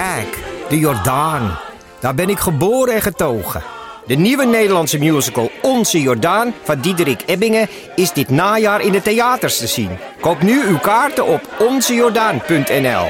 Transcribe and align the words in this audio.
Kijk, 0.00 0.44
de 0.68 0.78
Jordaan. 0.78 1.58
Daar 2.00 2.14
ben 2.14 2.28
ik 2.28 2.38
geboren 2.38 2.94
en 2.94 3.02
getogen. 3.02 3.62
De 4.06 4.14
nieuwe 4.14 4.46
Nederlandse 4.46 4.98
musical 4.98 5.50
Onze 5.62 6.00
Jordaan 6.00 6.52
van 6.62 6.80
Diederik 6.80 7.22
Ebbingen 7.26 7.68
is 7.96 8.12
dit 8.12 8.28
najaar 8.28 8.80
in 8.80 8.92
de 8.92 9.02
theaters 9.02 9.58
te 9.58 9.66
zien. 9.66 9.90
Koop 10.20 10.42
nu 10.42 10.62
uw 10.66 10.78
kaarten 10.78 11.26
op 11.26 11.48
onzejordaan.nl. 11.58 13.06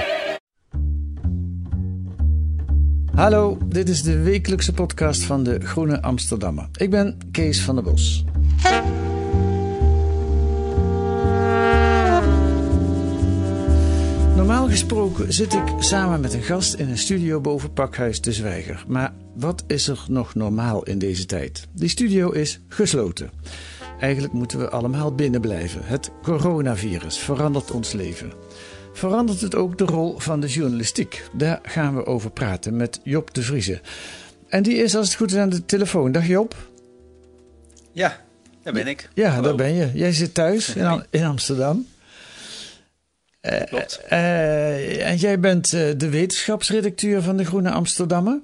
Hallo, 3.14 3.58
dit 3.64 3.88
is 3.88 4.02
de 4.02 4.18
wekelijkse 4.18 4.72
podcast 4.72 5.22
van 5.22 5.42
de 5.42 5.60
Groene 5.60 6.02
Amsterdammer. 6.02 6.68
Ik 6.76 6.90
ben 6.90 7.18
Kees 7.32 7.60
van 7.60 7.74
der 7.74 7.84
Bos. 7.84 8.24
Gesproken 14.70 15.32
zit 15.32 15.52
ik 15.54 15.62
samen 15.78 16.20
met 16.20 16.32
een 16.34 16.42
gast 16.42 16.74
in 16.74 16.88
een 16.88 16.98
studio 16.98 17.40
boven 17.40 17.72
Pakhuis 17.72 18.20
de 18.20 18.32
Zwijger. 18.32 18.84
Maar 18.88 19.12
wat 19.34 19.64
is 19.66 19.88
er 19.88 20.04
nog 20.08 20.34
normaal 20.34 20.82
in 20.82 20.98
deze 20.98 21.26
tijd? 21.26 21.66
Die 21.72 21.88
studio 21.88 22.30
is 22.30 22.60
gesloten. 22.68 23.30
Eigenlijk 24.00 24.32
moeten 24.32 24.58
we 24.58 24.70
allemaal 24.70 25.14
binnen 25.14 25.40
blijven. 25.40 25.80
Het 25.84 26.10
coronavirus 26.22 27.18
verandert 27.18 27.70
ons 27.70 27.92
leven. 27.92 28.32
Verandert 28.92 29.40
het 29.40 29.54
ook 29.54 29.78
de 29.78 29.84
rol 29.84 30.18
van 30.18 30.40
de 30.40 30.46
journalistiek? 30.48 31.24
Daar 31.32 31.58
gaan 31.62 31.96
we 31.96 32.06
over 32.06 32.30
praten 32.30 32.76
met 32.76 33.00
Job 33.02 33.34
de 33.34 33.42
Vrieze. 33.42 33.80
En 34.48 34.62
die 34.62 34.76
is 34.76 34.96
als 34.96 35.06
het 35.06 35.16
goed 35.16 35.30
is 35.32 35.38
aan 35.38 35.48
de 35.48 35.64
telefoon. 35.64 36.12
Dag 36.12 36.26
Job. 36.26 36.54
Ja, 37.92 38.20
daar 38.62 38.72
ben 38.72 38.86
ik. 38.86 39.08
Ja, 39.14 39.28
Hallo. 39.30 39.42
daar 39.42 39.54
ben 39.56 39.74
je. 39.74 39.90
Jij 39.94 40.12
zit 40.12 40.34
thuis 40.34 40.74
in, 40.74 40.84
Am- 40.84 40.92
Hoi. 40.92 41.04
in 41.10 41.24
Amsterdam. 41.24 41.86
Klopt. 43.40 44.00
Eh, 44.08 45.06
en 45.06 45.16
jij 45.16 45.40
bent 45.40 45.72
eh, 45.72 45.90
de 45.96 46.08
wetenschapsredacteur 46.08 47.22
van 47.22 47.36
de 47.36 47.44
Groene 47.44 47.70
Amsterdammer. 47.70 48.40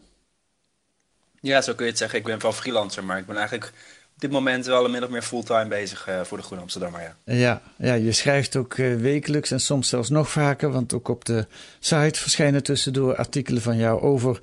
Ja, 1.40 1.60
zo 1.60 1.74
kun 1.74 1.84
je 1.84 1.90
het 1.90 2.00
zeggen. 2.00 2.18
Ik 2.18 2.24
ben 2.24 2.40
wel 2.40 2.52
freelancer, 2.52 3.04
maar 3.04 3.18
ik 3.18 3.26
ben 3.26 3.36
eigenlijk 3.36 3.72
op 4.16 4.22
dit 4.22 4.30
moment 4.30 4.66
wel 4.66 4.88
min 4.88 5.04
of 5.04 5.10
meer 5.10 5.22
fulltime 5.22 5.68
bezig 5.68 6.06
eh, 6.06 6.20
voor 6.20 6.36
de 6.36 6.44
Groene 6.44 6.62
Amsterdammer. 6.62 7.00
Ja. 7.00 7.34
Ja, 7.34 7.62
ja, 7.76 7.94
je 7.94 8.12
schrijft 8.12 8.56
ook 8.56 8.74
eh, 8.74 8.94
wekelijks 8.94 9.50
en 9.50 9.60
soms 9.60 9.88
zelfs 9.88 10.08
nog 10.08 10.30
vaker, 10.30 10.70
want 10.70 10.92
ook 10.92 11.08
op 11.08 11.24
de 11.24 11.46
site 11.78 12.20
verschijnen 12.20 12.62
tussendoor 12.62 13.16
artikelen 13.16 13.62
van 13.62 13.76
jou 13.76 14.00
over 14.00 14.40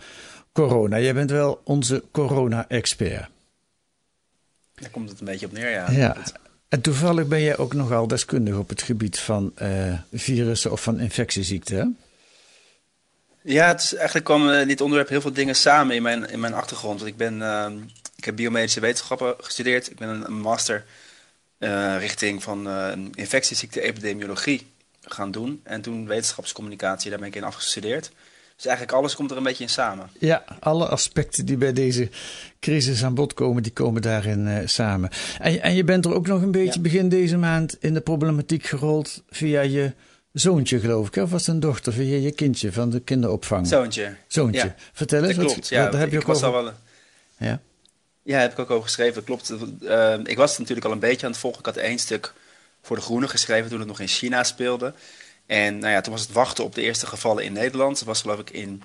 corona. 0.52 1.00
Jij 1.00 1.14
bent 1.14 1.32
wel 1.32 1.62
onze 1.64 2.04
corona-expert. 2.12 3.30
Daar 4.76 4.90
komt 4.90 5.10
het 5.10 5.20
een 5.20 5.26
beetje 5.26 5.46
op 5.46 5.52
neer, 5.52 5.70
ja. 5.70 5.92
Ja. 5.92 6.16
En 6.74 6.82
toevallig 6.82 7.28
ben 7.28 7.42
jij 7.42 7.58
ook 7.58 7.74
nogal 7.74 8.08
deskundig 8.08 8.56
op 8.56 8.70
het 8.70 8.82
gebied 8.82 9.20
van 9.20 9.52
eh, 9.56 9.94
virussen 10.12 10.72
of 10.72 10.82
van 10.82 11.00
infectieziekten. 11.00 11.98
Ja, 13.42 13.68
het 13.68 13.96
eigenlijk 13.96 14.26
komen 14.26 14.68
dit 14.68 14.82
onderwerp 14.82 15.10
heel 15.10 15.22
veel 15.22 15.34
dingen 15.34 15.56
samen 15.56 15.96
in 15.96 16.02
mijn, 16.02 16.30
in 16.30 16.40
mijn 16.40 16.54
achtergrond. 16.54 17.00
Want 17.00 17.12
ik, 17.12 17.18
ben, 17.18 17.42
ehm, 17.42 17.78
ik 18.16 18.26
heb 18.26 18.36
biomedische 18.36 18.80
wetenschappen 18.80 19.36
gestudeerd. 19.40 19.92
Ik 19.92 19.98
ben 19.98 20.10
een, 20.10 20.34
master 20.34 20.86
eh, 21.58 21.96
richting 22.00 22.44
van 22.44 22.68
eh, 22.68 22.92
infectieziekte 23.14 23.82
epidemiologie 23.82 24.68
gaan 25.02 25.32
doen. 25.32 25.62
En 25.64 25.82
toen 25.82 26.08
wetenschapscommunicatie, 26.08 27.10
daar 27.10 27.20
ben 27.20 27.28
ik 27.28 27.36
in 27.36 27.44
afgestudeerd. 27.44 28.12
Dus 28.64 28.72
eigenlijk 28.72 29.02
alles 29.02 29.16
komt 29.16 29.32
er 29.32 29.38
een 29.38 29.44
beetje 29.44 29.64
in 29.64 29.70
samen. 29.70 30.10
Ja, 30.20 30.44
alle 30.60 30.88
aspecten 30.88 31.46
die 31.46 31.58
bij 31.58 31.74
deze 31.74 32.10
crisis 32.60 33.04
aan 33.04 33.14
bod 33.14 33.34
komen, 33.34 33.64
die 33.64 33.72
komen 33.72 34.02
daarin 34.02 34.48
eh, 34.48 34.68
samen. 34.68 35.10
En, 35.40 35.62
en 35.62 35.74
je 35.76 35.84
bent 35.84 36.06
er 36.06 36.14
ook 36.14 36.28
nog 36.28 36.42
een 36.42 36.52
beetje 36.52 36.74
Ja. 36.74 36.80
begin 36.82 37.10
deze 37.10 37.38
maand 37.38 37.78
in 37.80 37.94
de 37.94 38.02
problematiek 38.02 38.66
gerold 38.66 39.24
via 39.30 39.62
je 39.62 39.92
zoontje, 40.32 40.80
geloof 40.80 41.08
ik. 41.08 41.16
Of 41.16 41.32
was 41.32 41.46
het 41.46 41.56
een 41.56 41.62
dochter 41.62 41.94
via 41.94 42.18
je 42.18 42.32
kindje 42.32 42.72
van 42.72 42.90
de 42.90 43.00
kinderopvang? 43.00 43.68
Zoontje. 43.68 44.16
Zoontje. 44.28 44.60
Ja, 44.66 44.76
Vertel 44.94 45.24
eens. 45.24 45.28
Dat 45.36 45.44
wat- 45.44 45.54
klopt, 45.54 45.68
ja. 45.70 45.82
wat- 45.84 45.92
daar 45.92 46.02
heb 46.02 46.12
je 46.12 46.18
ook 46.18 46.24
was 46.28 46.44
over... 46.44 46.48
al 46.48 46.64
wel... 46.64 46.68
een- 47.38 47.48
Ja. 47.48 47.60
Ja, 48.24 48.40
heb 48.40 48.52
ik 48.52 48.60
ook 48.60 48.70
over 48.70 48.84
geschreven. 48.84 49.14
Dat 49.14 49.24
klopt. 49.24 49.54
Eh, 49.84 50.14
ik 50.24 50.38
was 50.38 50.58
natuurlijk 50.58 50.86
al 50.86 50.92
een 50.92 51.00
beetje 51.00 51.26
aan 51.26 51.32
het 51.32 51.42
volgen. 51.42 51.60
Ik 51.60 51.66
had 51.66 51.78
één 51.78 51.98
stuk 52.00 52.34
voor 52.82 52.96
de 52.96 53.02
Groene 53.02 53.28
geschreven 53.28 53.70
toen 53.70 53.80
het 53.80 53.88
nog 53.88 54.00
in 54.00 54.08
China 54.08 54.44
speelde. 54.44 54.94
En 55.46 55.78
nou 55.78 55.94
ja, 55.94 56.02
toen 56.02 56.14
was 56.14 56.22
het 56.22 56.32
wachten 56.32 56.64
op 56.64 56.76
de 56.76 56.82
eerste 56.82 57.06
gevallen 57.06 57.44
in 57.44 57.54
Nederland. 57.54 58.00
Er 58.00 58.06
was 58.06 58.22
geloof 58.22 58.40
ik 58.40 58.50
in... 58.50 58.84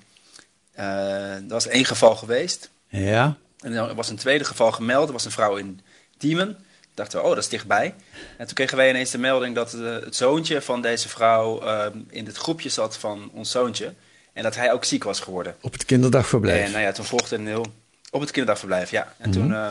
er 0.73 1.47
was 1.47 1.67
één 1.67 1.85
geval 1.85 2.15
geweest. 2.15 2.69
Ja. 2.87 3.37
En 3.59 3.73
er 3.73 3.95
was 3.95 4.09
een 4.09 4.15
tweede 4.15 4.43
geval 4.43 4.71
gemeld. 4.71 5.07
Er 5.07 5.13
was 5.13 5.25
een 5.25 5.31
vrouw 5.31 5.55
in 5.55 5.81
Diemen. 6.17 6.57
Dachten 6.99 7.19
we, 7.19 7.25
oh, 7.25 7.33
dat 7.33 7.43
is 7.43 7.49
dichtbij. 7.49 7.95
En 8.37 8.45
toen 8.45 8.55
kregen 8.55 8.77
wij 8.77 8.89
ineens 8.89 9.11
de 9.11 9.17
melding 9.17 9.55
dat 9.55 9.73
eh, 9.73 9.81
het 9.81 10.15
zoontje 10.15 10.61
van 10.61 10.81
deze 10.81 11.09
vrouw 11.09 11.61
eh, 11.61 11.85
in 12.09 12.25
het 12.25 12.37
groepje 12.37 12.69
zat 12.69 12.97
van 12.97 13.29
ons 13.33 13.51
zoontje. 13.51 13.93
En 14.33 14.43
dat 14.43 14.55
hij 14.55 14.71
ook 14.73 14.83
ziek 14.83 15.03
was 15.03 15.19
geworden. 15.19 15.55
Op 15.61 15.71
het 15.71 15.85
kinderdagverblijf. 15.85 16.65
En 16.65 16.71
nou 16.71 16.83
ja, 16.83 16.91
toen 16.91 17.05
volgde 17.05 17.35
een 17.35 17.47
heel... 17.47 17.65
Op 18.11 18.21
het 18.21 18.31
kinderdagverblijf, 18.31 18.91
ja. 18.91 19.13
En 19.17 19.31
toen, 19.31 19.53
eh, 19.53 19.69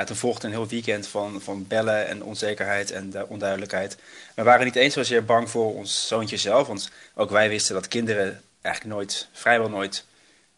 ja, 0.00 0.06
toen 0.06 0.16
volgde 0.16 0.46
een 0.46 0.52
heel 0.52 0.66
weekend 0.68 1.06
van, 1.06 1.40
van 1.42 1.66
bellen 1.66 2.06
en 2.06 2.22
onzekerheid 2.22 2.90
en 2.90 3.10
du- 3.10 3.24
onduidelijkheid. 3.28 3.96
We 4.34 4.42
waren 4.42 4.64
niet 4.64 4.76
eens 4.76 4.94
zozeer 4.94 5.24
bang 5.24 5.50
voor 5.50 5.74
ons 5.74 6.06
zoontje 6.06 6.36
zelf. 6.36 6.66
Want 6.66 6.90
ook 7.14 7.30
wij 7.30 7.48
wisten 7.48 7.74
dat 7.74 7.88
kinderen 7.88 8.40
eigenlijk 8.60 8.94
nooit, 8.94 9.28
vrijwel 9.32 9.68
nooit, 9.68 10.04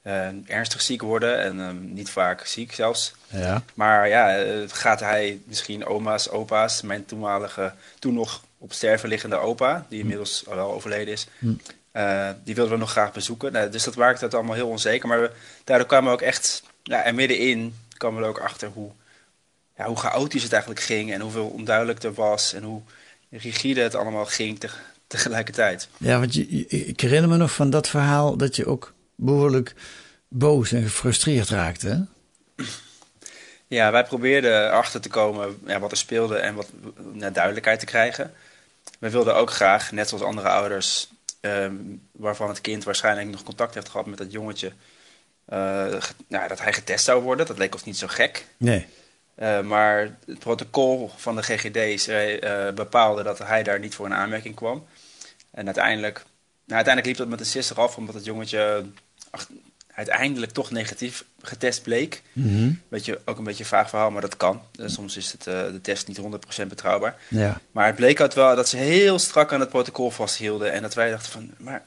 eh, 0.02 0.26
ernstig 0.46 0.80
ziek 0.80 1.02
worden. 1.02 1.38
En 1.40 1.60
eh, 1.60 1.68
niet 1.70 2.10
vaak 2.10 2.46
ziek 2.46 2.74
zelfs. 2.74 3.14
Ja. 3.26 3.62
Maar 3.74 4.08
ja, 4.08 4.36
eh, 4.38 4.54
gaat 4.68 5.00
hij 5.00 5.40
misschien 5.44 5.86
oma's, 5.86 6.28
opa's, 6.28 6.82
mijn 6.82 7.04
toenmalige, 7.04 7.72
toen 7.98 8.14
nog 8.14 8.42
op 8.58 8.72
sterven 8.72 9.08
liggende 9.08 9.36
opa, 9.36 9.86
die 9.88 10.00
inmiddels 10.00 10.44
al 10.48 10.54
wel 10.54 10.72
overleden 10.72 11.12
is, 11.12 11.26
eh, 11.92 12.28
die 12.44 12.54
wilden 12.54 12.72
we 12.74 12.78
nog 12.80 12.90
graag 12.90 13.12
bezoeken. 13.12 13.52
Nou, 13.52 13.70
dus 13.70 13.84
dat 13.84 13.96
maakte 13.96 14.24
het 14.24 14.34
allemaal 14.34 14.54
heel 14.54 14.68
onzeker. 14.68 15.08
Maar 15.08 15.20
we, 15.20 15.30
daardoor 15.64 15.86
kwamen 15.86 16.08
we 16.08 16.14
ook 16.16 16.22
echt, 16.22 16.62
ja, 16.82 17.02
en 17.02 17.14
middenin 17.14 17.74
kwamen 17.96 18.18
we 18.18 18.24
er 18.24 18.30
ook 18.30 18.40
achter 18.40 18.68
hoe, 18.68 18.90
ja, 19.82 19.88
hoe 19.88 19.98
chaotisch 19.98 20.42
het 20.42 20.52
eigenlijk 20.52 20.82
ging 20.82 21.12
en 21.12 21.20
hoeveel 21.20 21.46
onduidelijk 21.46 22.02
er 22.02 22.12
was 22.14 22.52
en 22.52 22.62
hoe 22.62 22.82
rigide 23.30 23.80
het 23.80 23.94
allemaal 23.94 24.26
ging 24.26 24.60
te- 24.60 24.70
tegelijkertijd. 25.06 25.88
Ja, 25.96 26.18
want 26.18 26.34
je, 26.34 26.46
ik 26.66 27.00
herinner 27.00 27.30
me 27.30 27.36
nog 27.36 27.52
van 27.52 27.70
dat 27.70 27.88
verhaal 27.88 28.36
dat 28.36 28.56
je 28.56 28.66
ook 28.66 28.94
behoorlijk 29.14 29.74
boos 30.28 30.72
en 30.72 30.82
gefrustreerd 30.82 31.48
raakte. 31.48 31.88
Hè? 31.88 32.64
Ja, 33.66 33.90
wij 33.92 34.04
probeerden 34.04 34.64
erachter 34.66 35.00
te 35.00 35.08
komen 35.08 35.58
ja, 35.66 35.80
wat 35.80 35.90
er 35.90 35.96
speelde 35.96 36.36
en 36.36 36.54
wat 36.54 36.68
naar 37.12 37.32
duidelijkheid 37.32 37.80
te 37.80 37.86
krijgen. 37.86 38.32
We 38.98 39.10
wilden 39.10 39.34
ook 39.34 39.50
graag, 39.50 39.92
net 39.92 40.08
zoals 40.08 40.24
andere 40.24 40.48
ouders, 40.48 41.08
ehm, 41.40 41.74
waarvan 42.12 42.48
het 42.48 42.60
kind 42.60 42.84
waarschijnlijk 42.84 43.28
nog 43.28 43.42
contact 43.42 43.74
heeft 43.74 43.88
gehad 43.88 44.06
met 44.06 44.18
dat 44.18 44.32
jongetje, 44.32 44.72
eh, 45.44 45.58
nou, 46.28 46.48
dat 46.48 46.60
hij 46.60 46.72
getest 46.72 47.04
zou 47.04 47.22
worden. 47.22 47.46
Dat 47.46 47.58
leek 47.58 47.74
ons 47.74 47.84
niet 47.84 47.98
zo 47.98 48.06
gek. 48.06 48.46
Nee. 48.56 48.86
Eh, 49.42 49.60
maar 49.60 50.16
het 50.26 50.38
protocol 50.38 51.10
van 51.16 51.36
de 51.36 51.42
GGD 51.42 52.00
zei, 52.00 52.36
eh, 52.36 52.72
bepaalde 52.74 53.22
dat 53.22 53.38
hij 53.38 53.62
daar 53.62 53.78
niet 53.78 53.94
voor 53.94 54.06
in 54.06 54.14
aanmerking 54.14 54.54
kwam. 54.54 54.86
En 55.50 55.64
uiteindelijk, 55.64 56.14
nou, 56.64 56.84
uiteindelijk 56.84 57.06
liep 57.06 57.16
dat 57.16 57.28
met 57.28 57.40
een 57.40 57.52
sisser 57.52 57.76
af, 57.76 57.96
omdat 57.96 58.14
het 58.14 58.24
jongetje 58.24 58.84
ach, 59.30 59.48
uiteindelijk 59.94 60.52
toch 60.52 60.70
negatief 60.70 61.24
getest 61.42 61.82
bleek. 61.82 62.22
Beetje, 62.88 63.20
ook 63.24 63.38
een 63.38 63.44
beetje 63.44 63.62
een 63.62 63.68
vaag 63.68 63.88
verhaal, 63.88 64.10
maar 64.10 64.20
dat 64.20 64.36
kan. 64.36 64.62
Eh, 64.76 64.86
soms 64.86 65.16
is 65.16 65.32
het, 65.32 65.46
eh, 65.46 65.62
de 65.72 65.80
test 65.80 66.08
niet 66.08 66.16
100% 66.16 66.68
betrouwbaar. 66.68 67.16
Ja. 67.28 67.60
Maar 67.70 67.86
het 67.86 67.96
bleek 67.96 68.20
uit 68.20 68.34
wel 68.34 68.56
dat 68.56 68.68
ze 68.68 68.76
heel 68.76 69.18
strak 69.18 69.52
aan 69.52 69.60
het 69.60 69.68
protocol 69.68 70.10
vasthielden. 70.10 70.72
En 70.72 70.82
dat 70.82 70.94
wij 70.94 71.10
dachten 71.10 71.32
van, 71.32 71.50
maar 71.58 71.84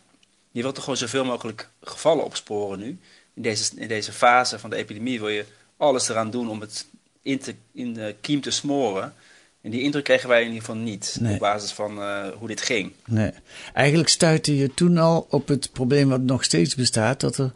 je 0.51 0.62
wilt 0.62 0.75
toch 0.75 0.84
gewoon 0.84 1.00
zoveel 1.00 1.25
mogelijk 1.25 1.69
gevallen 1.81 2.25
opsporen 2.25 2.80
nu? 2.80 3.00
In 3.34 3.42
deze, 3.42 3.72
in 3.75 3.88
deze 3.88 4.12
fase 4.12 4.60
van 4.60 4.69
de 4.69 4.75
epidemie 4.75 5.19
wil 5.19 5.30
je 5.30 5.46
alles 5.78 6.10
eraan 6.10 6.31
doen 6.31 6.50
om 6.50 6.62
het 6.62 6.86
in, 7.25 7.39
te, 7.39 7.56
in 7.74 7.94
de 7.94 8.16
kiem 8.22 8.42
te 8.42 8.51
smoren. 8.51 9.13
En 9.62 9.72
die 9.72 9.81
indruk 9.81 10.04
kregen 10.04 10.30
wij 10.30 10.39
in 10.42 10.48
ieder 10.48 10.60
geval 10.60 10.75
niet 10.81 11.18
Nee. 11.19 11.33
op 11.33 11.39
basis 11.39 11.72
van 11.72 12.01
eh, 12.01 12.27
hoe 12.38 12.48
dit 12.48 12.62
ging. 12.62 12.92
Nee. 13.06 13.31
Eigenlijk 13.74 14.10
stuitte 14.10 14.56
je 14.57 14.74
toen 14.74 14.98
al 14.98 15.27
op 15.30 15.48
het 15.48 15.72
probleem 15.72 16.10
wat 16.10 16.22
nog 16.22 16.44
steeds 16.44 16.75
bestaat, 16.75 17.19
dat 17.19 17.38
er 17.38 17.51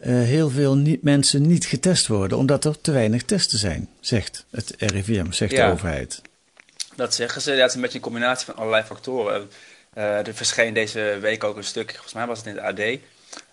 eh, 0.00 0.12
heel 0.12 0.50
veel 0.50 0.76
niet, 0.76 1.02
mensen 1.02 1.46
niet 1.46 1.64
getest 1.66 2.06
worden, 2.06 2.38
omdat 2.38 2.64
er 2.64 2.80
te 2.80 2.92
weinig 2.92 3.22
testen 3.22 3.58
zijn, 3.58 3.88
zegt 4.00 4.44
het 4.50 4.74
RIVM, 4.78 5.30
zegt 5.30 5.52
Ja. 5.52 5.66
de 5.66 5.72
overheid. 5.72 6.22
Dat 6.96 7.14
zeggen 7.14 7.42
ze. 7.42 7.52
Ja, 7.52 7.60
het 7.60 7.68
is 7.68 7.74
een 7.74 7.80
beetje 7.80 7.96
een 7.96 8.04
combinatie 8.04 8.46
van 8.46 8.56
allerlei 8.56 8.82
factoren. 8.84 9.48
Eh, 9.92 10.26
er 10.26 10.34
verscheen 10.34 10.74
deze 10.74 11.18
week 11.20 11.44
ook 11.44 11.56
een 11.56 11.64
stuk, 11.64 11.90
volgens 11.90 12.12
mij 12.12 12.26
was 12.26 12.38
het 12.38 12.46
in 12.46 12.54
het 12.56 12.64
AD, 12.64 12.98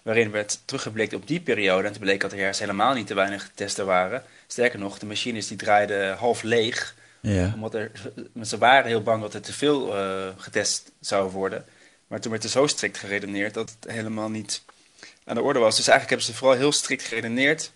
waarin 0.03 0.31
werd 0.31 0.59
teruggeblikt 0.65 1.13
op 1.13 1.27
die 1.27 1.39
periode. 1.39 1.87
En 1.87 1.93
toen 1.93 2.01
bleek 2.01 2.21
dat 2.21 2.31
er 2.31 2.39
juist 2.39 2.59
helemaal 2.59 2.93
niet 2.93 3.07
te 3.07 3.13
weinig 3.13 3.51
testen 3.55 3.85
waren. 3.85 4.23
Sterker 4.47 4.79
nog, 4.79 4.99
de 4.99 5.05
machines 5.05 5.47
die 5.47 5.57
draaiden 5.57 6.17
half 6.17 6.41
leeg. 6.41 6.95
Ja. 7.21 7.51
Omdat 7.55 7.73
er, 7.73 7.91
ze 8.43 8.57
waren 8.57 8.87
heel 8.87 9.03
bang 9.03 9.21
dat 9.21 9.33
er 9.33 9.41
te 9.41 9.53
veel 9.53 9.97
eh, 9.97 10.27
getest 10.37 10.91
zou 10.99 11.31
worden. 11.31 11.65
Maar 12.07 12.19
toen 12.19 12.31
werd 12.31 12.43
er 12.43 12.49
zo 12.49 12.67
strikt 12.67 12.97
geredeneerd 12.97 13.53
dat 13.53 13.75
het 13.79 13.91
helemaal 13.91 14.29
niet 14.29 14.61
aan 15.25 15.35
de 15.35 15.41
orde 15.41 15.59
was. 15.59 15.75
Dus 15.75 15.87
eigenlijk 15.87 16.09
hebben 16.09 16.27
ze 16.27 16.39
vooral 16.39 16.57
heel 16.57 16.71
strikt 16.71 17.03
geredeneerd. 17.03 17.71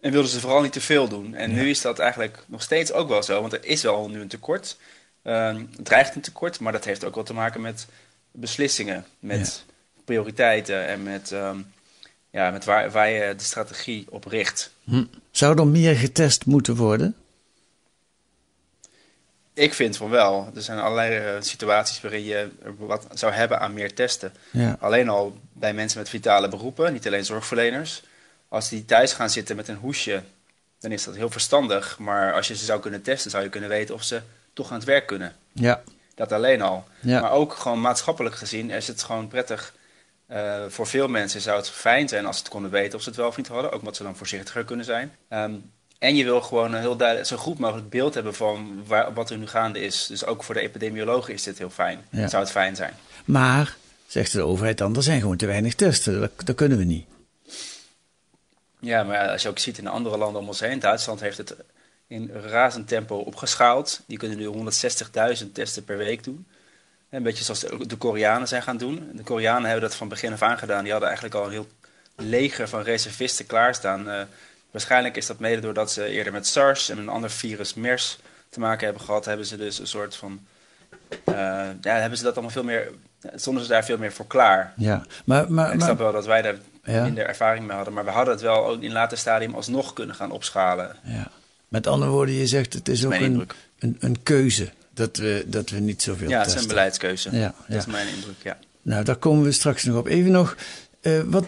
En 0.00 0.12
wilden 0.12 0.30
ze 0.30 0.40
vooral 0.40 0.60
niet 0.60 0.72
te 0.72 0.80
veel 0.80 1.08
doen. 1.08 1.34
En 1.34 1.52
nu 1.52 1.70
is 1.70 1.80
dat 1.80 1.98
eigenlijk 1.98 2.44
nog 2.46 2.62
steeds 2.62 2.92
ook 2.92 3.08
wel 3.08 3.22
zo. 3.22 3.40
Want 3.40 3.52
er 3.52 3.64
is 3.64 3.82
wel 3.82 4.08
nu 4.08 4.20
een 4.20 4.28
tekort. 4.28 4.76
Ehm, 5.22 5.64
het 5.76 5.84
dreigt 5.84 6.14
een 6.14 6.20
tekort. 6.20 6.60
Maar 6.60 6.72
dat 6.72 6.84
heeft 6.84 7.04
ook 7.04 7.14
wel 7.14 7.24
te 7.24 7.34
maken 7.34 7.60
met 7.60 7.86
beslissingen. 8.30 9.06
Met 9.18 9.64
prioriteiten. 10.08 10.86
En 10.86 11.02
met, 11.02 11.32
ehm, 11.32 11.58
ja, 12.30 12.50
met 12.50 12.64
waar, 12.64 12.90
waar 12.90 13.08
je 13.08 13.34
de 13.36 13.44
strategie 13.44 14.06
op 14.10 14.24
richt. 14.24 14.70
Hm. 14.84 15.04
Zou 15.30 15.58
er 15.58 15.66
meer 15.66 15.96
getest 15.96 16.46
moeten 16.46 16.76
worden? 16.76 17.16
Ik 19.52 19.74
vind 19.74 19.96
van 19.96 20.10
wel. 20.10 20.50
Er 20.54 20.62
zijn 20.62 20.78
allerlei 20.78 21.16
eh, 21.16 21.42
situaties 21.42 22.00
waarin 22.00 22.24
je 22.24 22.48
wat 22.78 23.06
zou 23.14 23.32
hebben 23.32 23.60
aan 23.60 23.72
meer 23.72 23.94
testen. 23.94 24.32
Ja. 24.50 24.76
Alleen 24.80 25.08
al 25.08 25.38
bij 25.52 25.74
mensen 25.74 25.98
met 25.98 26.08
vitale 26.08 26.48
beroepen, 26.48 26.92
niet 26.92 27.06
alleen 27.06 27.24
zorgverleners. 27.24 28.02
Als 28.48 28.68
die 28.68 28.84
thuis 28.84 29.12
gaan 29.12 29.30
zitten 29.30 29.56
met 29.56 29.68
een 29.68 29.76
hoesje, 29.76 30.22
dan 30.78 30.92
is 30.92 31.04
dat 31.04 31.16
heel 31.16 31.30
verstandig. 31.30 31.98
Maar 31.98 32.32
als 32.32 32.48
je 32.48 32.56
ze 32.56 32.64
zou 32.64 32.80
kunnen 32.80 33.02
testen, 33.02 33.30
zou 33.30 33.42
je 33.42 33.48
kunnen 33.48 33.68
weten 33.68 33.94
of 33.94 34.02
ze 34.02 34.20
toch 34.52 34.70
aan 34.70 34.78
het 34.78 34.86
werk 34.86 35.06
kunnen. 35.06 35.36
Ja. 35.52 35.82
Dat 36.14 36.32
alleen 36.32 36.62
al. 36.62 36.84
Ja. 37.00 37.20
Maar 37.20 37.32
ook 37.32 37.52
gewoon 37.52 37.80
maatschappelijk 37.80 38.34
gezien 38.34 38.70
is 38.70 38.88
het 38.88 39.02
gewoon 39.02 39.28
prettig. 39.28 39.74
Eh, 40.28 40.64
voor 40.68 40.86
veel 40.86 41.08
mensen 41.08 41.40
zou 41.40 41.56
het 41.56 41.70
fijn 41.70 42.08
zijn 42.08 42.26
als 42.26 42.36
ze 42.36 42.42
het 42.42 42.52
konden 42.52 42.70
weten 42.70 42.94
of 42.94 43.02
ze 43.02 43.08
het 43.08 43.18
wel 43.18 43.28
of 43.28 43.36
niet 43.36 43.48
hadden. 43.48 43.72
Ook 43.72 43.78
omdat 43.78 43.96
ze 43.96 44.02
dan 44.02 44.16
voorzichtiger 44.16 44.64
kunnen 44.64 44.84
zijn. 44.84 45.16
Ehm, 45.28 45.54
en 45.98 46.16
je 46.16 46.24
wil 46.24 46.40
gewoon 46.40 46.74
een 46.74 46.80
heel 46.80 46.96
duidelijk, 46.96 47.28
zo 47.28 47.36
goed 47.36 47.58
mogelijk 47.58 47.90
beeld 47.90 48.14
hebben 48.14 48.34
van 48.34 48.82
waar, 48.86 49.14
wat 49.14 49.30
er 49.30 49.38
nu 49.38 49.46
gaande 49.46 49.80
is. 49.80 50.06
Dus 50.06 50.24
ook 50.24 50.44
voor 50.44 50.54
de 50.54 50.60
epidemiologen 50.60 51.34
is 51.34 51.42
dit 51.42 51.58
heel 51.58 51.70
fijn. 51.70 52.04
Ja. 52.10 52.28
Zou 52.28 52.42
het 52.42 52.52
fijn 52.52 52.76
zijn. 52.76 52.94
Maar, 53.24 53.76
zegt 54.06 54.32
de 54.32 54.42
overheid 54.42 54.78
dan, 54.78 54.96
er 54.96 55.02
zijn 55.02 55.20
gewoon 55.20 55.36
te 55.36 55.46
weinig 55.46 55.74
testen. 55.74 56.20
Dat, 56.20 56.30
dat 56.44 56.56
kunnen 56.56 56.78
we 56.78 56.84
niet. 56.84 57.06
Ja, 58.80 59.02
maar 59.02 59.28
als 59.28 59.42
je 59.42 59.48
ook 59.48 59.58
ziet 59.58 59.78
in 59.78 59.86
andere 59.86 60.18
landen 60.18 60.40
om 60.40 60.48
ons 60.48 60.60
heen. 60.60 60.78
Duitsland 60.78 61.20
heeft 61.20 61.38
het 61.38 61.56
in 62.06 62.30
razend 62.32 62.88
tempo 62.88 63.16
opgeschaald. 63.16 64.00
Die 64.06 64.18
kunnen 64.18 64.38
nu 64.38 64.72
160.000 65.42 65.52
testen 65.52 65.84
per 65.84 65.96
week 65.96 66.24
doen. 66.24 66.46
Een 67.10 67.22
beetje 67.22 67.44
zoals 67.44 67.60
de, 67.88 67.96
Koreanen 67.96 68.48
zijn 68.48 68.62
gaan 68.62 68.76
doen. 68.76 69.10
De 69.14 69.22
Koreanen 69.22 69.62
hebben 69.64 69.88
dat 69.88 69.94
van 69.94 70.08
begin 70.08 70.32
af 70.32 70.42
aan 70.42 70.58
gedaan. 70.58 70.82
Die 70.82 70.90
hadden 70.90 71.08
eigenlijk 71.08 71.38
al 71.38 71.44
een 71.46 71.52
heel 71.52 71.68
leger 72.16 72.68
van 72.68 72.82
reservisten 72.82 73.46
klaarstaan. 73.46 74.08
Eh, 74.10 74.20
waarschijnlijk 74.70 75.16
is 75.16 75.26
dat 75.26 75.38
mede 75.38 75.60
doordat 75.60 75.92
ze 75.92 76.04
eerder 76.06 76.32
met 76.32 76.46
SARS 76.46 76.88
en 76.88 76.98
een 76.98 77.08
ander 77.08 77.30
virus, 77.30 77.74
MERS, 77.74 78.18
te 78.50 78.60
maken 78.60 78.84
hebben 78.84 79.04
gehad. 79.04 79.24
Hebben 79.24 79.46
ze 79.46 79.56
dus 79.56 79.78
een 79.78 79.86
soort 79.86 80.16
van... 80.16 80.40
eh, 81.24 81.34
ja, 81.80 81.94
hebben 81.96 82.18
ze 82.18 82.24
dat 82.24 82.32
allemaal 82.32 82.52
veel 82.52 82.64
meer... 82.64 82.90
Stonden 83.34 83.62
ze 83.62 83.68
daar 83.68 83.84
veel 83.84 83.98
meer 83.98 84.12
voor 84.12 84.26
klaar. 84.26 84.72
Ja, 84.76 85.02
maar, 85.24 85.52
maar, 85.52 85.66
ik 85.72 85.74
maar 85.76 85.84
snap 85.86 85.98
wel 85.98 86.12
dat 86.12 86.26
wij 86.26 86.42
daar 86.42 86.56
Ja. 86.84 87.02
minder 87.02 87.26
ervaring 87.26 87.66
mee 87.66 87.76
hadden. 87.76 87.94
Maar 87.94 88.04
we 88.04 88.10
hadden 88.10 88.34
het 88.34 88.42
wel 88.42 88.66
ook 88.66 88.80
in 88.80 88.86
een 88.86 88.92
later 88.92 89.18
stadium 89.18 89.54
alsnog 89.54 89.92
kunnen 89.92 90.14
gaan 90.16 90.30
opschalen. 90.30 90.96
ja. 91.04 91.30
met 91.68 91.86
andere 91.86 92.10
woorden, 92.10 92.34
je 92.34 92.46
zegt 92.46 92.72
het 92.72 92.88
is 92.88 93.04
ook 93.06 93.12
een, 93.12 93.48
een, 93.78 93.96
een 94.00 94.22
keuze 94.22 94.68
dat 94.98 95.16
we, 95.16 95.44
dat 95.46 95.70
we 95.70 95.78
niet 95.80 96.02
zoveel 96.02 96.28
Ja, 96.28 96.38
het 96.40 96.54
is 96.54 96.62
een 96.62 96.68
beleidskeuze. 96.68 97.28
Ja, 97.36 97.54
Dat 97.68 97.78
is 97.78 97.86
mijn 97.86 98.08
indruk, 98.14 98.34
ja. 98.42 98.58
Nou, 98.82 99.04
daar 99.04 99.16
komen 99.16 99.44
we 99.44 99.52
straks 99.52 99.84
nog 99.84 99.96
op. 99.96 100.06
Even 100.06 100.30
nog, 100.30 100.56
eh, 101.00 101.20
wat, 101.26 101.44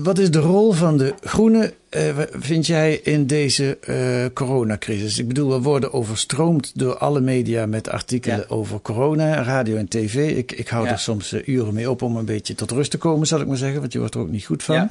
wat 0.00 0.18
is 0.18 0.30
de 0.30 0.38
rol 0.38 0.72
van 0.72 0.98
de 0.98 1.14
groenen, 1.20 1.72
eh, 1.88 2.18
vind 2.32 2.66
jij, 2.66 2.94
in 2.96 3.26
deze 3.26 3.78
eh, 3.80 4.24
coronacrisis? 4.34 5.18
Ik 5.18 5.28
bedoel, 5.28 5.50
we 5.50 5.58
worden 5.60 5.92
overstroomd 5.92 6.72
door 6.78 6.96
alle 6.98 7.20
media 7.20 7.66
met 7.66 7.88
artikelen 7.88 8.36
Ja. 8.38 8.44
over 8.48 8.80
corona, 8.80 9.42
radio 9.42 9.76
en 9.76 9.88
tv. 9.88 10.36
Ik, 10.36 10.52
ik 10.52 10.68
hou 10.68 10.84
Ja. 10.84 10.90
er 10.92 10.98
soms 10.98 11.34
uren 11.44 11.74
mee 11.74 11.90
op 11.90 12.02
om 12.02 12.16
een 12.16 12.24
beetje 12.24 12.54
tot 12.54 12.70
rust 12.70 12.90
te 12.90 12.98
komen, 12.98 13.26
zal 13.26 13.40
ik 13.40 13.46
maar 13.46 13.56
zeggen, 13.56 13.80
want 13.80 13.92
je 13.92 13.98
wordt 13.98 14.14
er 14.14 14.20
ook 14.20 14.30
niet 14.30 14.44
goed 14.44 14.62
van. 14.62 14.74
Ja. 14.74 14.90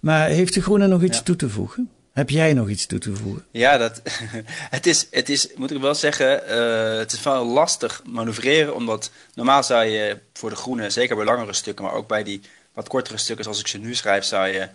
Maar 0.00 0.28
heeft 0.28 0.54
de 0.54 0.62
groene 0.62 0.86
nog 0.86 1.02
iets 1.02 1.22
toe 1.22 1.36
te 1.36 1.48
voegen? 1.48 1.88
Heb 2.20 2.30
jij 2.30 2.52
nog 2.52 2.68
iets 2.68 2.86
toe 2.86 2.98
te 2.98 3.16
voegen? 3.16 3.44
Ja, 3.50 3.78
dat, 3.78 4.02
het, 4.76 4.86
is, 4.86 5.06
het 5.10 5.28
is, 5.28 5.48
moet 5.54 5.70
ik 5.70 5.80
wel 5.80 5.94
zeggen, 5.94 6.46
eh, 6.46 6.98
het 6.98 7.12
is 7.12 7.22
wel 7.22 7.46
lastig 7.46 8.02
manoeuvreren. 8.04 8.74
Omdat 8.74 9.10
normaal 9.34 9.62
zou 9.62 9.84
je 9.84 10.18
voor 10.32 10.50
de 10.50 10.56
groene, 10.56 10.90
zeker 10.90 11.16
bij 11.16 11.24
langere 11.24 11.52
stukken, 11.52 11.84
maar 11.84 11.94
ook 11.94 12.08
bij 12.08 12.22
die 12.22 12.40
wat 12.72 12.88
kortere 12.88 13.16
stukken 13.16 13.44
zoals 13.44 13.60
ik 13.60 13.66
ze 13.66 13.78
nu 13.78 13.94
schrijf, 13.94 14.24
zou 14.24 14.48
je 14.48 14.68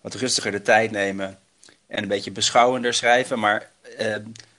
wat 0.00 0.14
rustiger 0.14 0.50
de 0.50 0.62
tijd 0.62 0.90
nemen 0.90 1.38
en 1.86 2.02
een 2.02 2.08
beetje 2.08 2.30
beschouwender 2.30 2.94
schrijven. 2.94 3.38
Maar 3.38 3.70
eh, 3.98 4.14